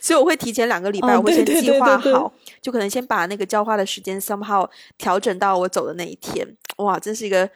[0.00, 6.46] 所以我会提前两个礼拜，我会先计划好，就可能先把那个交花的时间 somehow 调整到我走的那一天。
[6.78, 7.48] 哇，真是一个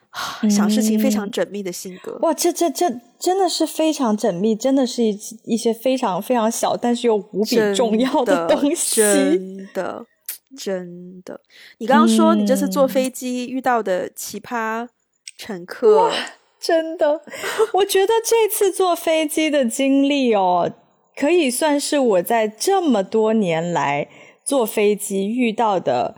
[0.48, 2.18] 想事情非常缜密的性格。
[2.22, 9.00] 哇，这这这真的是非常缜密，真的是一一些非常非常小，但是又无比重要的东西。
[9.00, 9.64] 真的。
[9.72, 10.06] 真的，
[11.78, 14.88] 你刚刚说你这次坐飞机遇到的奇葩
[15.38, 16.10] 乘客，
[16.60, 17.22] 真的，
[17.74, 20.70] 我觉得这次坐飞机的经历哦，
[21.16, 24.08] 可以算是我在这么多年来
[24.44, 26.16] 坐飞机遇到的，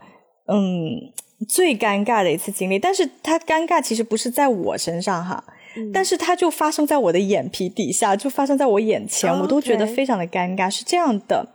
[0.48, 1.12] 嗯，
[1.46, 2.78] 最尴尬的一次经历。
[2.78, 5.44] 但是它尴尬其实不是在我身上哈，
[5.92, 10.70] 但是它就发生在我的眼皮底下，就发生在我眼前，我都觉得非常的尴尬。
[10.70, 11.52] 是这样的，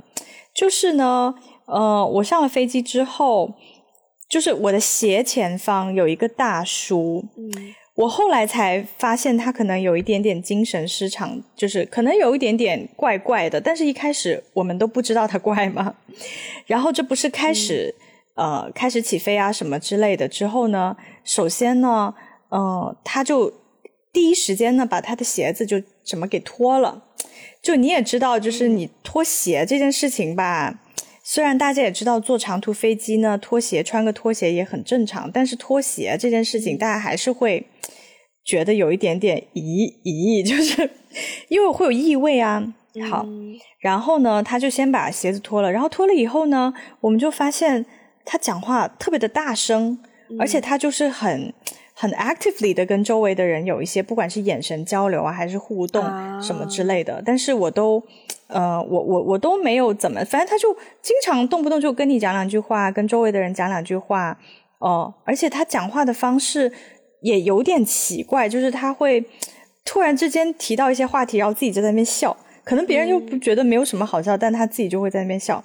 [0.53, 1.33] 就是呢。
[1.67, 3.53] 呃，我上了飞机之后，
[4.29, 15.95] 就是我的斜前方有一个大叔，嗯，我后来才发现他可能有一点点精神失常，就是可能有一点点怪怪的，但是一开始我们都不知道他怪嘛。
[16.65, 17.93] 然后这不是开始
[18.35, 20.95] 呃开始起飞啊什么之类的之后呢，
[21.25, 22.13] 首先呢，
[22.47, 23.51] 呃，他就
[24.13, 27.03] 第一时间呢把他的鞋子就怎么给脱了，
[27.61, 30.79] 就你也知道，就是你脱鞋这件事情吧。
[31.29, 37.67] 虽然大家也知道坐长途飞机呢，拖鞋穿个拖鞋也很正常，但是拖鞋这件事情，大家还是会
[38.45, 40.89] 觉得有一点点疑疑，就是
[41.49, 42.73] 因为会有异味啊。
[43.09, 43.25] 好，
[43.81, 47.85] 然后呢，他就先把鞋子脱了，然后脱了以后呢，我们就发现
[48.23, 49.99] 他讲话特别的大声，
[50.39, 51.53] 而且他就是很。
[51.99, 56.03] 很 actively 的跟周围的人有一些，不管是眼神交流啊，还是互动
[56.39, 58.03] 什么之类的，但是我都，
[58.45, 60.71] 呃，我我我都没有怎么，反正他就
[61.01, 64.37] 经常动不动就跟你讲两句话，跟周围的人讲两句话，
[64.77, 66.71] 哦，而且他讲话的方式
[67.21, 69.25] 也有点奇怪，就是他会
[69.83, 75.63] 突然之间提到一些话题，然后自己就在那边笑，可能别人又不觉得没有什么好笑，但他自己就会在那边笑。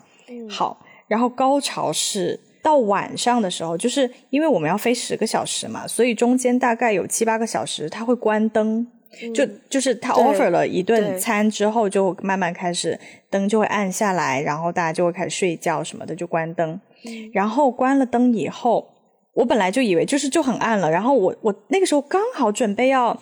[0.48, 0.78] 好，
[1.08, 2.40] 然后高潮是。
[2.62, 8.86] 到晚上的时候，就是因为我们要飞十个小时嘛，所以中间大概有七八个小时他会关灯，
[9.34, 12.98] 就就是他 offer 了一顿餐之后，就慢慢开始
[13.28, 16.80] 灯就会暗下来，然后大家就会开始睡觉什么的，就关灯。
[17.32, 18.88] 然后关了灯以后，
[19.34, 23.20] 我本来就以为就是就很暗了，然后我我那个时候刚好准备要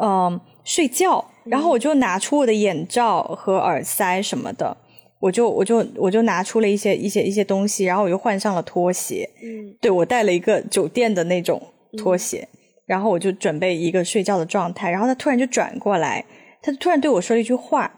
[0.00, 4.74] 嗯睡觉，然后我就拿出我的眼罩和耳塞什么的。
[5.20, 9.28] 我就我就我就拿出了一些一些一些东西，然后我又换上了拖鞋。
[9.42, 11.62] 嗯，对我带了一个酒店的那种
[11.98, 12.48] 拖鞋，
[12.86, 14.90] 然后我就准备一个睡觉的状态。
[14.90, 16.24] 然后他突然就转过来，
[16.62, 17.92] 他突然对我说了一句话，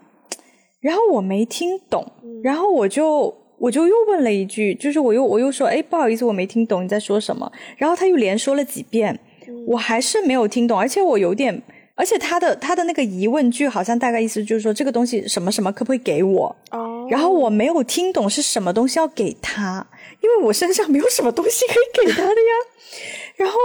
[0.81, 2.05] 然后我没听懂，
[2.43, 7.49] 然后我就我就又问了一句，就是我又我又说，哎，不好意思，我没听懂你在说什么。
[7.77, 9.17] 然后他又连说了几遍，
[9.65, 11.63] 我还是没有听懂，而且我有点。
[11.95, 16.55] 而且他的他的那个疑问句好像大概意思就是说这个东西什么什么可不可以给我？
[16.71, 19.85] 哦，然后我没有听懂是什么东西要给他，
[20.19, 22.53] 因为我身上没有什么东西可以给他的呀。
[23.37, 23.55] 然后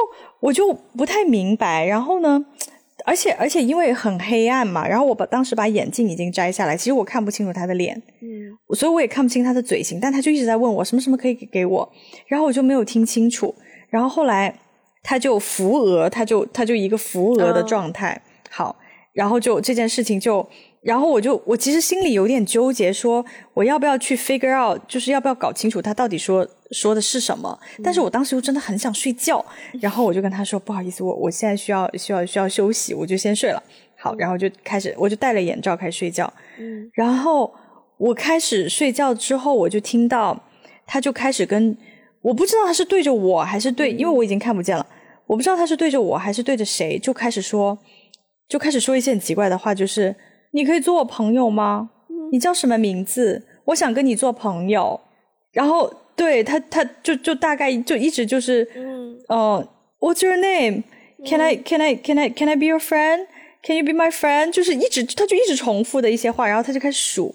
[0.40, 1.86] 我就不太明白。
[1.86, 2.44] 然后呢，
[3.06, 11.90] 而且而且因为很黑暗嘛，然后我把当时把眼镜已经摘下来，其实我看不清楚他的脸，嗯，所以我也看不清他的嘴型，但他就一直在问我什么什么可以给给我，
[12.26, 13.54] 然后我就没有听清楚。
[13.88, 14.54] 然后后来。
[15.00, 18.20] 他就扶额，他就他就一个扶额的状态。
[18.50, 18.76] 好，
[19.14, 20.46] 然后就这件事情就，
[20.80, 27.58] 然后我就我其实心里有点纠结，说我要不要去 figure out，就是要不要搞清楚他到底说说的是什么。
[27.82, 29.44] 但是我当时又真的很想睡觉，
[29.80, 33.62] 然后我就跟他说不好意思，我我现在需要需要需要休息，我就先睡了。
[33.96, 36.32] 好，然后就开始我就戴了眼罩开始睡觉。
[36.58, 37.52] 嗯，然后
[37.96, 40.40] 我开始睡觉之后，我就听到
[40.86, 41.76] 他就开始跟
[42.22, 44.86] 我不知道他是对着我还是对，因为我已经看不见了，
[45.26, 47.76] 我不知道他是对着我还是对着谁，就开始说。
[48.48, 50.16] 就开始说一些很奇怪的话，就是
[50.52, 51.90] 你可以做我朋友吗？
[52.32, 53.42] 你叫什么名字？
[53.66, 55.00] 我想跟你做朋友。
[55.52, 58.66] 然后对他，他就就大概就一直就是，
[59.28, 59.66] 哦
[59.98, 60.82] ，What's your name?
[61.24, 63.26] Can I can I can I can I be your friend?
[63.62, 64.52] Can you be my friend?
[64.52, 67.34] 就是一直他就一直重复的一些话，然后他就开始数，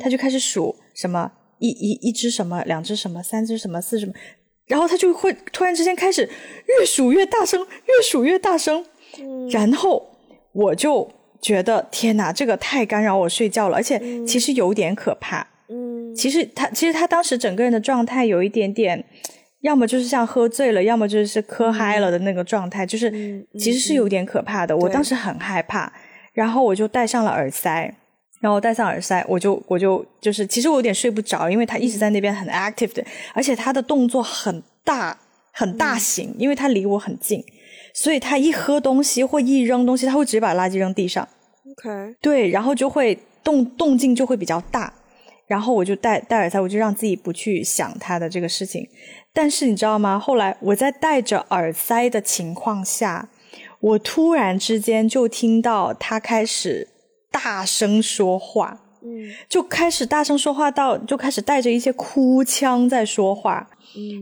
[0.00, 4.12] 他就开始数什么一一一只什么，两只什么，三只什么，四什么，
[4.66, 6.28] 然后他就会突然之间开始
[6.66, 8.84] 越数越大声，越数越大声，
[9.50, 10.06] 然后。
[10.52, 11.08] 我就
[11.40, 15.46] 觉得天哪，这个太干扰我睡觉了，而且其实有点可怕。
[15.68, 19.04] 嗯，其实他其实他当时整个人的状态有一点点，
[19.60, 23.10] 要么就是像喝醉了，要么就是磕嗨了的那个状态，就是
[23.58, 24.76] 其实是有点可怕的。
[24.76, 25.92] 我当时很害怕，
[26.32, 27.94] 然后我就戴上了耳塞，
[28.40, 35.18] 然后戴上耳塞，我就我就就是其实我有点睡不着，因为他一直在那边很 active 的，而且他的动作很大
[35.52, 37.44] 很大型，因为他离我很近。
[38.00, 41.26] 所以他一喝东西或一扔东西，他会直接把垃圾扔地上。
[41.72, 44.92] OK，对，然后就会动动静就会比较大。
[45.48, 48.86] 然后我就戴戴耳塞，我就让自己不去想他的这个事情。
[49.32, 50.16] 但是你知道吗？
[50.16, 53.28] 后来我在戴着耳塞的情况下，
[53.80, 56.86] 我突然之间就听到他开始
[57.32, 63.68] 大声说话，嗯，就开始大声说话到就开始带着一些哭腔在说话。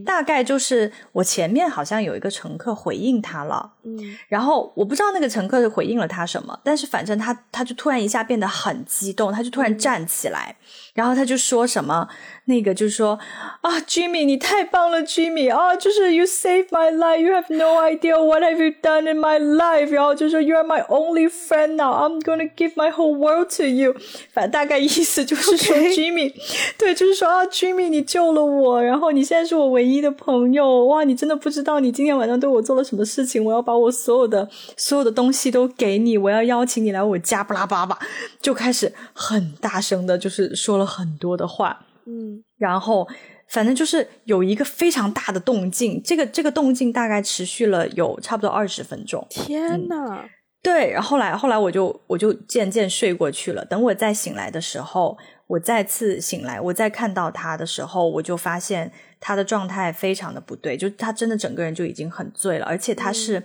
[0.05, 10.55] 大概就是我前面好像有一个乘客回应他了，嗯，然后我不知道那个乘客是回应了他什么，但是反正他他就突然一下变得很激动，他就突然站起来，
[10.93, 12.07] 然后他就说什么。
[12.49, 13.19] 那个就是说
[13.59, 20.39] 啊，Jimmy，你太棒了，Jimmy 啊，就是 You save my life，You have no idea what have you done in my life，然后就说
[20.41, 23.97] You are my only friend now，I'm gonna give my whole world to you。
[24.31, 26.33] 反正大概意思就是说，Jimmy，
[26.77, 37.99] 对，就是说啊，Jimmy，你救了我，然后你现在是我唯一的朋友，哇，你真的不知道你今天晚上对我做了什么事情，我要把我所有的所有的东西都给你，我要邀请你来我家，巴拉巴拉，
[38.41, 41.85] 就开始很大声的，就是说了很多的话。
[42.05, 43.05] 嗯，然后
[43.49, 49.25] 反正就是有一个非常大的动静，这个这个动静大概持续了有差不多二十分钟。
[49.29, 50.23] 天呐，
[50.63, 53.65] 对，然后后来后来我就我就渐渐睡过去了。
[53.65, 63.43] 等我再醒来的时候，我再次醒来，我再看到他的时候，我就发现他的状态非常的不对，就他真的整个人就已经很醉了，而且他是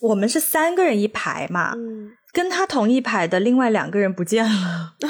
[0.00, 1.74] 我们是三个人一排嘛，
[2.32, 4.94] 跟他同一排的另外两个人不见了。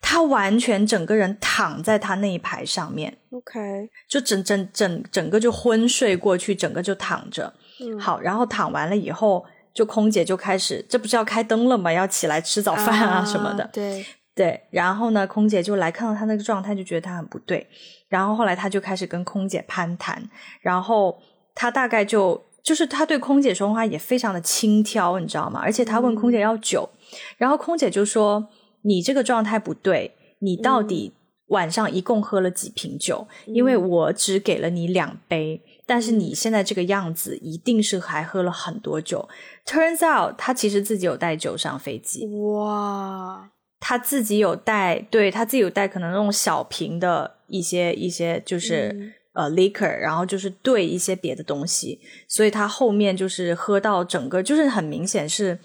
[0.00, 3.60] 他完全整个人躺在他那一排上面，OK，
[4.08, 7.52] 就整整整整个就昏睡过去，整个就躺着。
[7.98, 9.44] 好，然后躺完了以后，
[9.74, 11.90] 就空姐就开始，这不是要开灯了吗？
[11.92, 13.68] 要起来吃早饭啊什么的。
[13.72, 17.66] 对对，然后呢，空姐就来看到他那个状态，就觉得他很不对。
[18.08, 20.22] 然后后来他就开始跟空姐攀谈，
[20.60, 21.18] 然后
[21.54, 25.60] 他大概就就是他对空姐说话也非常的轻佻，你知道吗？
[25.62, 26.88] 而且他问空姐要酒，
[27.36, 28.48] 然后空姐就说。
[28.82, 31.12] 你这个状态不对，你到底
[31.48, 33.26] 晚上一共喝了几瓶酒？
[33.46, 39.28] 因为我只给了你两杯，但是你现在这个样子，一定是还喝了很多酒。
[39.66, 42.28] Turns out，他其实自己有带酒上飞机。
[42.28, 43.50] 哇，
[43.80, 55.58] 他自己有带，对他自己有带，可能那种小瓶的一些一些，就是呃 liquor，然后就是兑一些别的东西，所以他后面就是喝到整个，就是很明显是。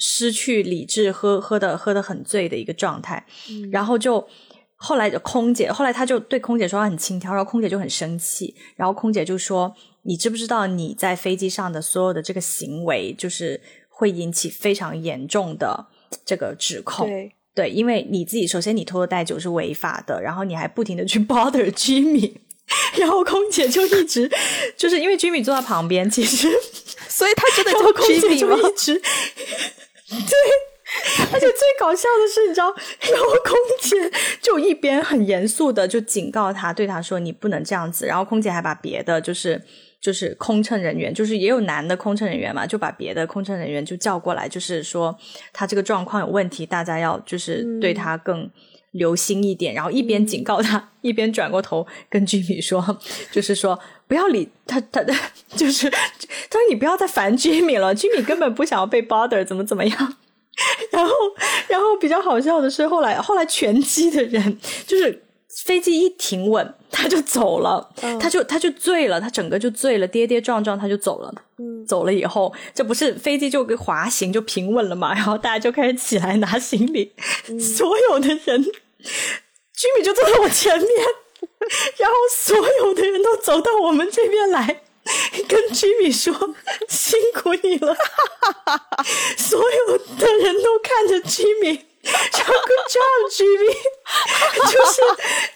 [0.00, 3.26] 失去理智，喝喝的喝的很醉的一个状态，
[3.72, 4.24] 然后就
[4.76, 9.74] 后来的空姐，后来他就对空姐说话很轻佻，然后空姐就很生气，然后空姐就说
[10.06, 15.88] ：“你知不知道你在飞机上的所有的这个行为，就是会引起非常严重的
[16.24, 17.08] 这个指控？
[17.58, 22.34] 对，因为你自己首先你偷偷带酒是违法的，然后你还不停的去 bother Jimmy，
[22.96, 24.30] 然后空姐就一直
[24.76, 26.48] 就是因为 Jimmy 坐在旁边，其实
[27.10, 28.94] 所以他真的叫空姐就一直。”
[30.08, 30.36] 对，
[31.32, 32.72] 而且最搞笑的是，你知道，
[33.10, 33.96] 然后空姐
[34.40, 39.60] 就一边很严肃的就警告他，对他说：“你不能这样子。”然后空姐还把别的就是
[40.00, 45.16] 就是空乘人员，就是也有男的空乘人员嘛，就把别的空乘人员就叫过来，就是说
[45.52, 48.50] 他这个状况有问题，大家要就是对他更
[48.92, 52.98] 留心一点，然后一边警告他，一边转过头跟居米说，
[53.32, 55.14] 就是说不要理他，他的
[55.56, 55.98] 就是他
[56.50, 60.14] 说你不要再烦居米了，居米根本不想要被 bother，怎么怎么样。
[60.90, 61.12] 然后，
[61.68, 65.22] 然后比较好笑的是，后来后来全机的人就是
[65.64, 71.34] 飞机一停稳， 他就走了，他就他就醉了，他整个就醉了，跌跌撞撞他就走了。
[71.58, 75.12] 嗯，走了以后，这不是飞机就个滑行就平稳了嘛？
[75.16, 77.12] 然后大家就开始起来拿行李，
[77.58, 80.88] 所有的人，居米就坐在我前面，
[81.98, 84.82] 然后所有的人都走到我们这边来。
[85.48, 86.34] 跟居米说
[86.86, 87.96] 辛苦你了，
[89.38, 91.80] 所有的人都看着居米，
[92.32, 92.84] 唱 Good
[93.58, 93.74] 米，
[94.70, 94.96] 就是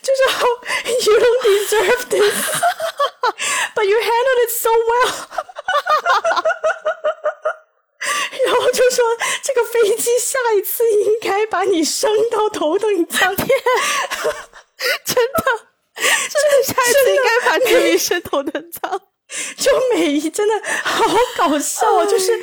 [0.02, 0.46] 就是好
[0.84, 5.10] ，You don't deserve this，but you handled it so well，
[8.44, 9.04] 然后就说
[9.42, 13.52] 这个飞机下一次应该把你升到头等舱， 真的，
[15.94, 19.00] 真的下一次应该把居米升头等舱。
[19.56, 21.02] 就每一真的好
[21.38, 22.38] 搞笑，就是，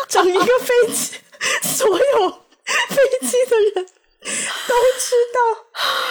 [0.10, 1.15] 整一个飞机
[1.61, 2.44] 所有。
[2.65, 2.98] 飞
[3.28, 3.86] 机的人
[5.00, 5.40] 知道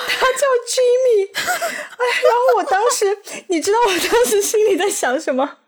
[0.06, 3.16] 他叫 Jimmy，哎，然后我当时，
[3.48, 5.58] 你知道我当时心里在想什么？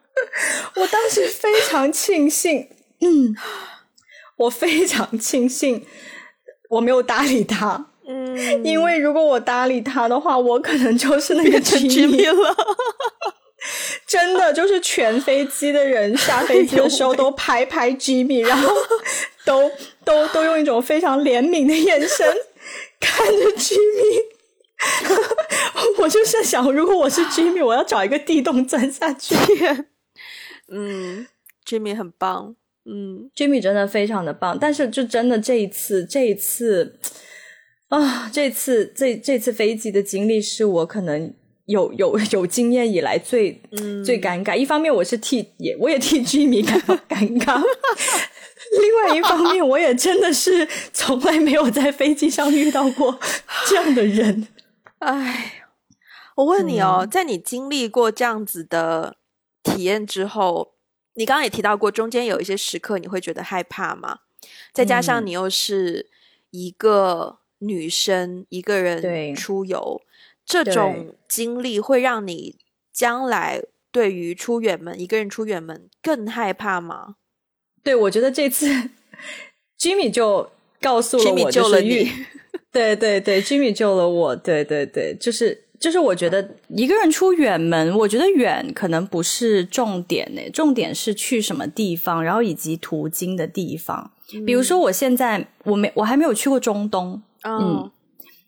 [0.76, 2.68] 我当时非常庆幸，
[3.00, 3.34] 嗯，
[4.36, 5.86] 我非常庆幸
[6.70, 12.56] 我没有搭理他，嗯，因为如果我搭理他的话，我可能就是那个 Jimmy 了。
[14.06, 18.70] 真的就是全飞机的人下飞机的时候都拍拍 Jimmy，然后
[19.44, 19.70] 都
[20.04, 22.26] 都都用一种非常怜悯的眼神
[23.00, 24.34] 看着 Jimmy。
[25.98, 29.34] 我就是想，如果我是 Jimmy，我要找一个地洞钻下去。
[30.68, 31.26] 嗯
[31.66, 34.58] ，Jimmy 很棒，嗯，Jimmy 真的非常的棒。
[34.58, 36.98] 但是就真的这一次，这一次
[37.88, 41.34] 啊，这次这这次飞机的经历是我可能。
[41.66, 43.60] 有有 有经验以来最
[44.04, 47.58] 最尴尬，一方面我是替也我也替居民感到尴尬，
[48.80, 53.18] 另外一方面我也真的是从来没有在飞机上遇到过
[53.66, 54.48] 这样的人。
[54.98, 55.64] 哎，
[56.36, 59.16] 我问你哦，在你经历过这样子的
[59.62, 60.74] 体验之后，
[61.14, 64.20] 你刚刚也提到过，中间有一些时刻你会觉得害怕吗？
[64.72, 66.10] 再加上你又是
[66.50, 70.02] 一个女生，一个人出游。
[70.44, 72.56] 这种经历会让你
[72.92, 77.16] 将来对于出远门一个人出远门更害怕吗？
[77.82, 78.66] 对，我觉得这次
[79.78, 80.50] Jimmy 就
[80.80, 82.10] 告诉了我，救了你。
[82.70, 84.36] 对对对，Jimmy 救了我。
[84.36, 94.10] 对对对，就是就是，我觉得一个人出远门，我觉得远可能不是重点呢，重点是去什么地方，然后以及途经的地方。
[94.46, 97.90] 比如说，我现在我没我还没有去过中东，嗯。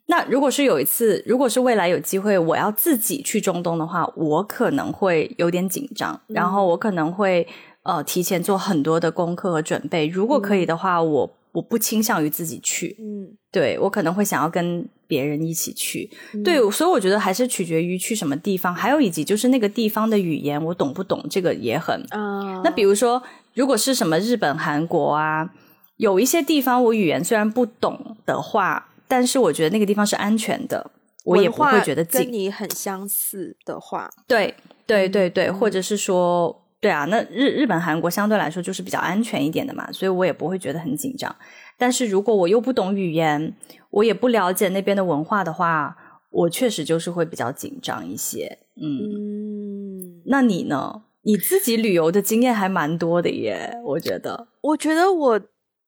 [0.09, 7.45] 那如果是有一次，如果是未来有机会，我要自己去中东的话，我可能会有点紧张，然后我可能会
[7.83, 10.07] 呃提前做很多的功课和准备。
[10.07, 16.09] 如果可以的话，我我不倾向于自己去，嗯，对我可能会想要跟别人一起去。
[16.45, 22.61] 对，所以我觉得还是取决于去什么地方，还有以及就是那个地方的语言我懂不懂，这个也很啊。
[22.63, 23.21] 那比如说，
[23.55, 25.51] 如果是什么日本、韩国啊，
[25.97, 28.91] 有一些地方我语言虽然不懂的话。
[29.09, 30.91] 但是我觉得那个地方是安全的，
[31.25, 34.55] 我也不会觉得跟你很相似的话，对
[34.87, 41.35] 对对对，或者是说，对啊，那日日本、韩国相对来说就是比较安全一点的嘛，所以我也不会觉得很紧张。
[41.79, 43.55] 但是如果我又不懂语言，
[43.91, 45.97] 我也不了解那边的文化的话，
[46.31, 48.59] 我确实就是会比较紧张一些。
[48.77, 51.03] 嗯，那你呢？
[51.23, 54.47] 你自己旅游的经验还蛮多的耶，我觉得。
[54.61, 55.41] 我觉得我。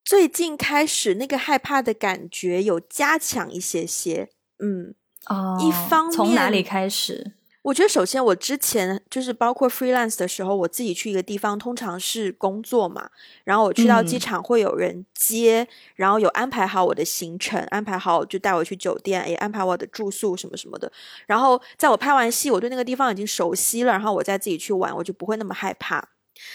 [0.09, 4.95] 最近开始，那个害怕的感觉有加强一些些，嗯，
[5.27, 7.33] 哦，一方面从哪里开始？
[7.61, 13.11] 我觉得首先，我之前就是包括 freelance 的时候，我自己去一个地方，通常是工作嘛，
[13.45, 20.91] 然后我去到机场会有人接，然后有安排好我的行程，安排好就带我去酒店，也安排我的住宿什么什么的。
[21.27, 26.03] 然后在我拍完戏，我对那个地方已经熟悉了，然后我再自己去玩，我就不会那么害怕。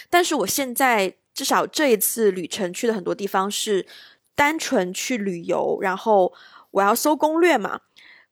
[0.09, 1.17] 但是我现在。
[1.33, 3.85] 至少这一次旅程去的很多地方是
[4.35, 6.33] 单纯去旅游，然后
[6.71, 7.81] 我要搜攻略嘛。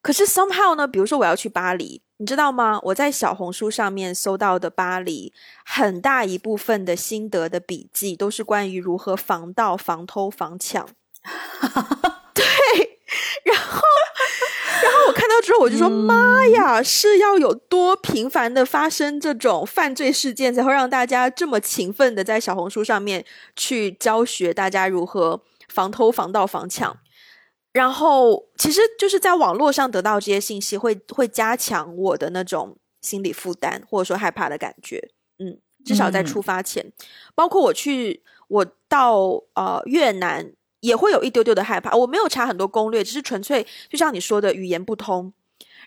[0.02, 2.80] 可是 somehow 呢，比如说我要去巴黎，你知道吗？
[2.86, 5.32] 我在小红书上面搜到的巴黎
[5.64, 10.88] 很大一部分的心得的笔记，都是关于如何防盗、防偷、防抢。
[12.34, 12.44] 对，
[13.44, 13.82] 然后，
[14.84, 23.26] 然后我看到之后，我就说：“妈呀，是要有多频繁的发生这种犯罪事件，才会让大家这么勤奋的在小红书上面
[23.56, 26.98] 去教学大家如何防偷、防盗、防抢？”
[27.74, 35.12] 然后，其实就是在网络上得到这些信息，会会加强我的那种心理负担，或者说害怕的感觉。
[35.40, 36.91] 嗯，至少在出发前，
[37.34, 40.52] 包括我去，我到呃越南
[40.82, 41.95] 也会有一丢丢的害怕。
[41.95, 45.34] 我没有查很多攻略，只是纯粹就像你说的语言不通。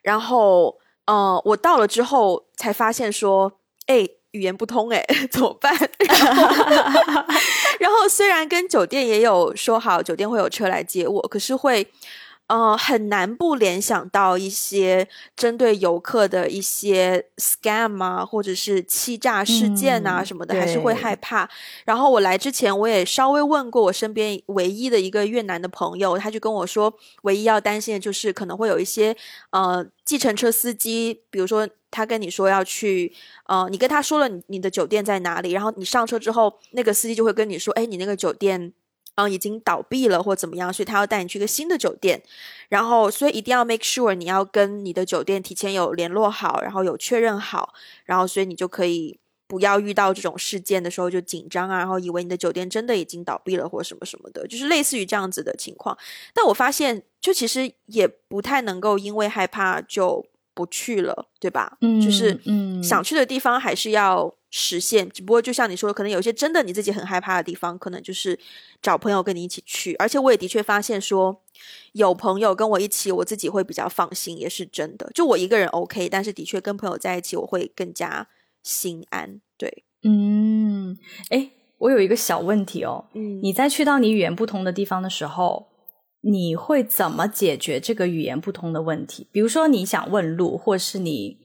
[0.03, 4.09] 然后，呃，我到了之后才发现说，哎。
[4.35, 5.01] 语言不通哎，
[5.31, 5.73] 怎么办？
[7.79, 11.87] 然后虽然跟酒店也有说好，酒店会有车来接我，可是会。
[12.47, 21.49] 呃，很难不联想到一些针对游客的一些 scam 啊，或者是欺诈事件啊什么的，还是会害怕。
[21.87, 26.93] 然后我来之前，我也稍微问过我身边唯一的一个越南的朋友，他就跟我说，
[27.23, 29.17] 唯一要担心的就是可能会有一些
[29.51, 33.11] 呃，计程车司机，比如说他跟你说要去，
[33.47, 38.75] 呃，你跟他说了你你的酒店在哪里，然后你上车之后，那个司机就会跟你说，哎，你那个酒店。
[39.17, 42.21] 嗯，已经倒闭了或怎么样，所以他要带你去一个新的酒店，
[42.69, 47.73] 然后所以一定要 make sure 你要跟你的酒店提前有联络好，然后有确认好，
[48.05, 55.97] 然后所以你就可以不要遇到这种事件的时候就紧张啊，然后以为你的酒店真的已经倒闭了或什么什么的，就是类似于这样子的情况。
[56.33, 61.77] 但我发现，就其实也不太能够因为害怕就不去了，对吧？
[61.81, 64.35] 嗯，就是嗯，想去的地方还是要。
[64.57, 68.39] 实现，只不过就像你说的，可能有些真的你自己很害怕的地方，可能就是
[68.81, 69.97] 找朋友跟你一起去。
[69.97, 71.43] 而且我也的确发现说，
[71.95, 75.11] 有朋友跟我一起，我自己会比较放心，也是真的。
[75.13, 78.29] 就我一个人 OK，但是的确跟朋友在一起，我会更加
[78.63, 79.41] 心安。
[79.59, 80.97] 对，嗯，
[81.31, 85.67] 哎，我有一个小问题哦，嗯，你在去到你语言不同的地方的时候，
[86.25, 89.29] 你会怎么解决这个语言不通的问题？
[89.31, 91.45] 比如说你想问路，或是你。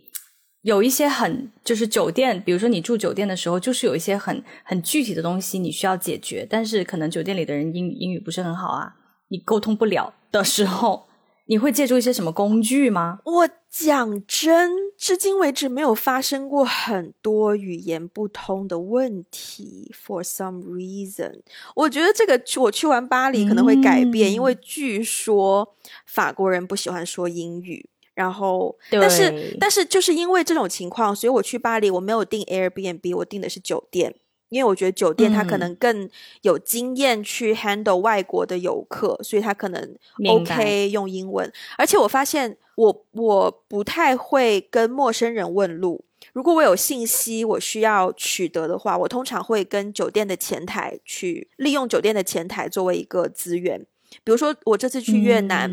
[0.62, 8.94] 有一些很就是酒店，比如说你住酒店的时候，就是有一些很很具体的东西你需要解决，但是可能酒店里的人英英语不是很好啊，
[9.30, 11.08] 你沟通不了的时候，
[11.50, 13.20] 你会借助一些什么工具吗？
[13.26, 19.92] 我讲真，至今为止没有发生过很多语言不通的问题。
[19.92, 21.42] For some reason，
[21.76, 27.90] 我觉得这个我去完巴黎可能会改变，因为据说法国人不喜欢说英语。
[28.14, 34.14] 然后，但是但是就是因为这种情况，所以我去巴黎，我没有订 Airbnb，我订的是酒店，
[34.50, 36.10] 因为我觉得酒店它可能更
[36.42, 39.96] 有经验去 handle 外国的游客，所以他可能
[40.28, 41.52] OK 用英文。
[41.78, 46.04] 而且我发现，我我不太会跟陌生人问路。
[46.34, 53.86] 如果我有信息我需要取得的话，我通常会跟酒店的前台去利用酒店的前台作为一个资源。
[54.24, 55.72] 比如说，我这次去越南，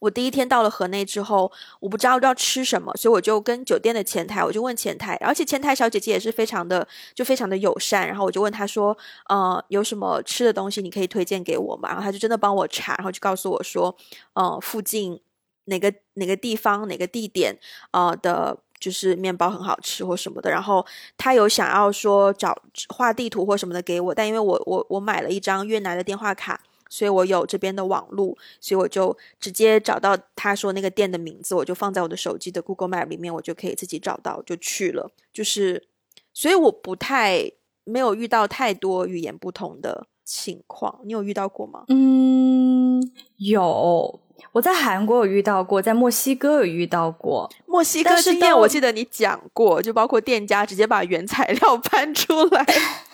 [0.00, 1.50] 我第一天到了河内之后，
[1.80, 8.96] 我不知道要吃什么，所以我就跟酒店的前台，我就问前台，而且前台小姐姐也是非常的，就非常的友善，然后我就问她说，
[9.28, 11.88] 呃，有什么吃的东西你可以推荐给我吗？
[11.90, 13.96] 然后她就真的帮我查，然后就告诉我说，
[14.34, 15.20] 呃，附近
[15.66, 17.56] 哪个哪个地方哪个地点，
[17.92, 20.50] 呃的，就是面包很好吃或什么的。
[20.50, 20.84] 然后
[21.16, 22.56] 她有想要说找
[22.88, 26.60] 画地图或什么的给我，但因为我我我买了一张越南的电话卡。
[26.88, 35.10] 所以我有这边的网路，所以我就直接找到他说那个店的名字，我就放在我的手机的 Google Map 里面，我就可以自己找到，就去了。
[35.32, 35.86] 就是，
[36.32, 37.50] 所以我不太
[37.84, 41.00] 没有遇到太多语言不同的情况。
[41.04, 41.84] 你有遇到过吗？
[41.88, 43.02] 嗯，
[43.38, 44.20] 有。
[44.52, 47.50] 我在韩国有遇到过，在墨西哥有遇到过。
[47.66, 52.64] 墨西哥经验我记得你讲过，就包括店家直接把原材料 搬出来。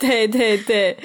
[0.08, 0.96] 对对对，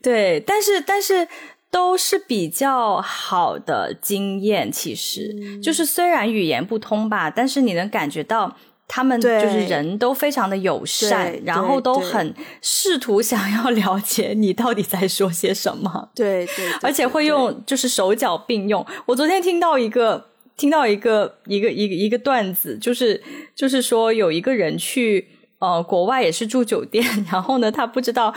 [0.00, 1.28] 对，但是但是
[1.70, 4.72] 都是比较好的经验。
[4.72, 8.56] 其实就是虽然语言不通吧，但是你能感觉到
[8.88, 16.08] 他们就是人都非常的友善，然后都很试图想要了解你到底在说些什么。
[16.14, 18.84] 对对，而且会用就是手脚并用。
[19.04, 23.22] 我昨天听到一个听到一个一个一个一个段子，就是
[23.54, 25.28] 就是说有一个人去。
[25.60, 28.34] 呃，国外也是住酒店， 然后呢，他不知道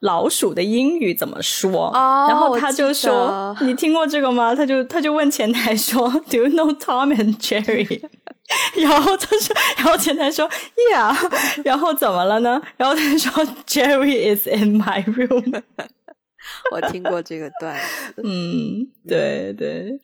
[0.00, 1.90] 老鼠的英语怎么说，
[2.28, 8.02] 然后他就说：“你听过这个吗？”他就他就问前台说：“Do you know Tom and Jerry？”
[8.76, 10.46] 然后他说，然后前台说
[10.92, 11.16] ：“Yeah。”
[11.64, 12.60] 然后怎么了呢？
[12.76, 15.62] 然后他说：“Jerry is in my room。”
[16.70, 17.74] 我听过这个段，
[18.22, 19.98] 嗯，对对。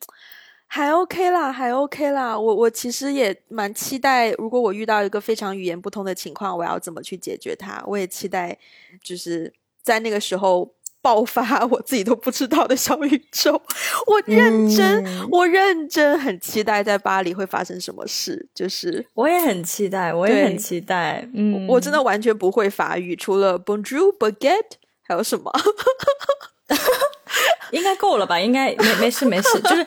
[0.73, 2.39] 还 OK 啦，还 OK 啦。
[2.39, 7.83] 我我其实也蛮期待，如果我遇到一个非常语言不通的情况，我要怎么去解决它？
[7.85, 8.57] 我也期待，
[9.03, 9.51] 就是
[9.83, 10.73] 在那个时候。
[11.03, 13.59] 爆发 我自己都不知道的小宇宙，
[14.05, 18.47] 我认真，我认真很期待在巴黎会发生什么事。
[18.53, 21.27] 就是我也很期待，我也很期待。
[21.33, 25.51] 嗯，我真的完全不会法语，除了 Bonjour baguette，还有什么？
[27.71, 28.39] 应该够了吧？
[28.39, 29.59] 应该没没事没事。
[29.59, 29.83] 就是，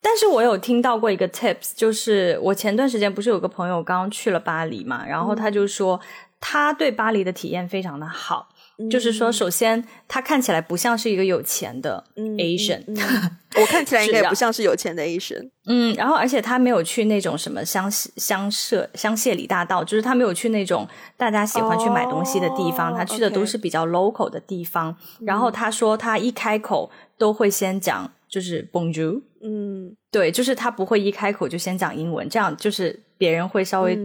[0.00, 6.00] 但是我有听到过一个 tips，就是我前段时间不是有个朋友刚刚去了巴黎嘛，然后他就说
[6.40, 8.48] 他对巴黎的体验非常的好。
[8.88, 12.80] 就是说，首先他看起来不像是一个有钱的 Asian，
[13.56, 15.50] 我看起来应该也不像是有钱的 Asian。
[15.66, 24.96] 嗯，然后而且他没有去那种什么香香舍香榭里大道，就是他没有去那种大家喜欢去买东西的地方，他去的都是比较 local 的地方。
[25.22, 26.88] 然后他说，他一开口
[27.18, 33.98] 都会先讲就是 Bonjour，嗯，对，就是他不会一开口就先讲英文，这样就是别人会稍微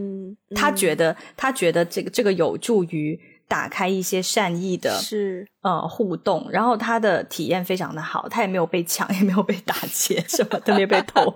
[0.55, 3.19] 他觉得他觉得这个这个有助于。
[3.45, 11.35] 打开一些善意的，是呃互动，然后他的体验非常的好，他也没有被抢，也没有被打劫，什么都没被偷。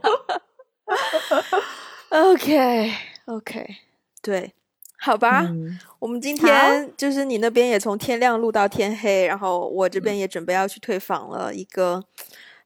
[2.09, 2.91] OK
[3.25, 3.67] OK，
[4.23, 4.51] 对，
[4.97, 5.47] 好吧，
[5.99, 12.03] 我们今天就是你那边也从天亮录到天黑，然后我这边也准备要去退房了，一个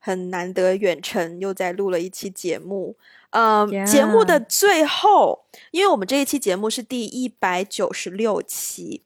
[0.02, 2.98] 很难得远程又在录了一期节目。
[3.30, 9.04] 嗯，节目的最后，因为我们这一期节目是第一百九十六期。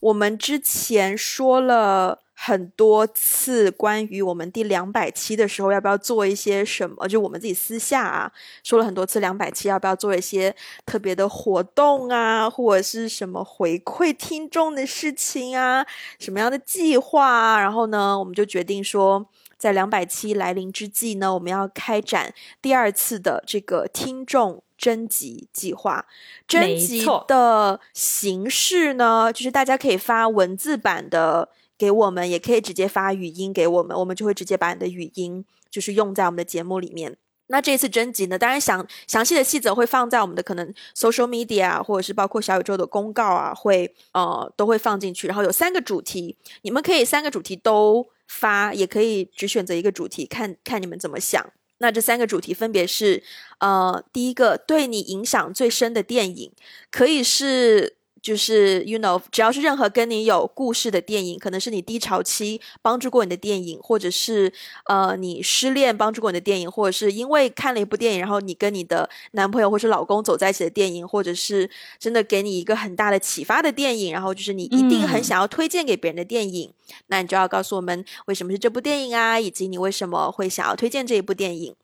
[0.00, 8.30] 我们之前说了很多次关于我们第两百期的时候要不要做一些什么，就我们自己私下啊
[8.62, 10.54] 说了很多次两百期要不要做一些
[10.84, 15.86] 特别的活动啊，或者是什么回馈听众的事情啊，
[16.18, 17.58] 什么样的计划啊？
[17.58, 19.26] 然后呢，我们就决定说，
[19.64, 24.62] 在两百期来临之际呢，我们要开展第二次的这个听众。
[24.76, 26.04] 征集计划，
[26.48, 37.16] 征集的形式呢，就是大家可以发文字版的给我们，也可以直接发语音给我们，我们就会直接把你的语音就是用在我们的节目里面。
[37.46, 45.28] 那这次征集呢，当然详详细的细则会放在我们的可能 social media 或者是包括小宇宙的公告啊，会呃都会放进去。
[45.28, 51.52] 然后有三个主题，你们可以三个主题都发，也可以只选择一个主题，看看你们怎么想。
[51.78, 53.22] 那这三个主题分别是，
[53.58, 56.52] 呃，第一个对你影响最深的电影，
[56.90, 57.96] 可以是。
[58.24, 64.50] 就是 you know，只要是任何跟你有故事的电影，可能是你低潮期帮助过你的电影，或者是
[64.86, 71.68] 呃你失恋帮助过你的电影，或者是因为看了一部电影，然后你跟你的男朋友或是老公走在一起的电影，或者是
[71.98, 76.72] 真的给你一个很大的启发的电影，然后就是你一定很想要推荐给别人的电影，
[77.08, 81.74] 那你就要告诉我们为什么是这部电影啊，以及你为什么会想要推荐这一部电影。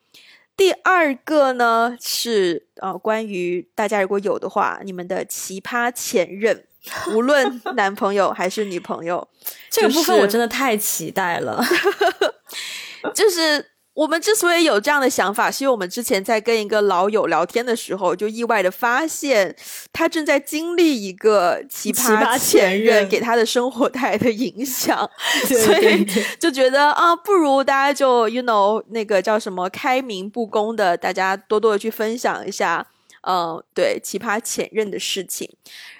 [0.60, 6.66] 第二个呢是呃，关于大家如果有的话，你们的奇葩前任，
[7.14, 9.26] 无论男朋友还是女朋友，
[9.72, 11.64] 这个部分我真的太期待了，
[13.14, 13.70] 就是。
[14.00, 19.54] 我们之所以有这样的想法，是因为我们之前在跟一个老友聊天的时候，就意外的发现
[19.92, 24.98] 他正在经历一个奇葩前任给他的生活带来的影响，
[25.44, 26.02] 所以
[26.38, 32.86] 就觉得啊，不如大家就 you know 那个叫什么开明不公的，大家多多的去分享一下，
[33.28, 35.46] 嗯，对奇葩前任的事情。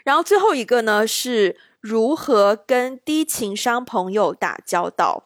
[0.05, 5.25] 然后最后一个呢，是如何跟低情商朋友打交道，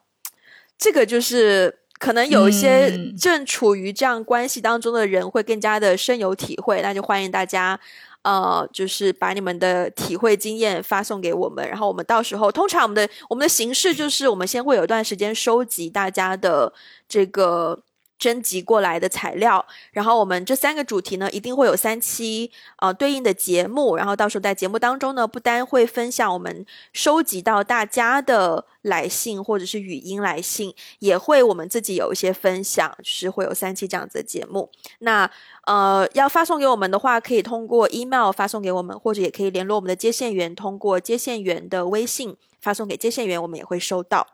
[0.77, 1.79] 这个就是。
[1.99, 7.79] 可能有一些正处于这样关系当中的人会更加的深有体会，那就欢迎大家，
[8.23, 16.73] 呃，就是把你们的体会经验发送给我们，然后我们到时候，通常我们的我们的形式就是我们先会有一段时间收集大家的
[17.09, 17.83] 这个。
[18.25, 26.65] 征集过来的材料，然后我们这三个主题呢，一定会有三期呃对应的节目，然后到时候在节目当中呢，不单会分享我们
[26.95, 34.71] 收集到大家的来信或者是语音来信，也会我们自己有一些分享，是会有三期这样子的节目。
[35.01, 35.31] 那
[35.67, 44.27] 呃要发送给我们的话，可以通过 email 发送给我们，或者也可以联络我们的接线员，通过接线员的微信发送给接线员，我们也会收到。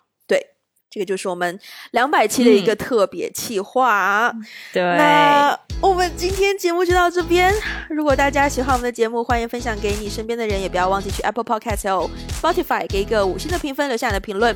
[0.90, 1.58] 这个就是我们
[1.92, 4.34] 两百期的一个特别企划。
[4.72, 7.54] 对，那我们今天节目就到这边。
[7.88, 12.10] 如果大家喜欢我们的节目，欢迎分享给你身边的人，也不要忘记去 Apple Podcast 和
[12.42, 14.54] Spotify 给一个五星的评分，留下你的评论。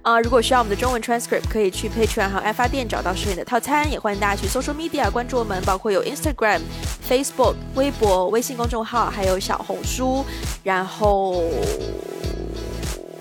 [0.00, 3.90] 啊，如果需要我们的中文 transcript，可以去 Patreon 和爱发电找到适应的套餐。
[3.90, 6.60] 也欢迎大家去 Social Media 关注我们，包括有 Instagram、
[7.06, 10.24] Facebook、微博、微信公众号，还有小红书。
[10.62, 11.42] 然后。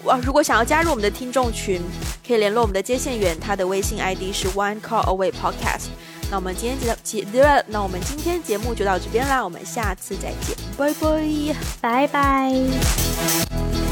[0.05, 0.17] 哇！
[0.23, 1.81] 如果想要加入我们的听众群，
[2.25, 5.87] 可以联络我们的接线员，他的微信 ID 是 One Call Away Podcast。
[6.29, 13.82] 那我们今天节节那我们今天节目就到这边啦，我们下次再见，拜拜，拜拜。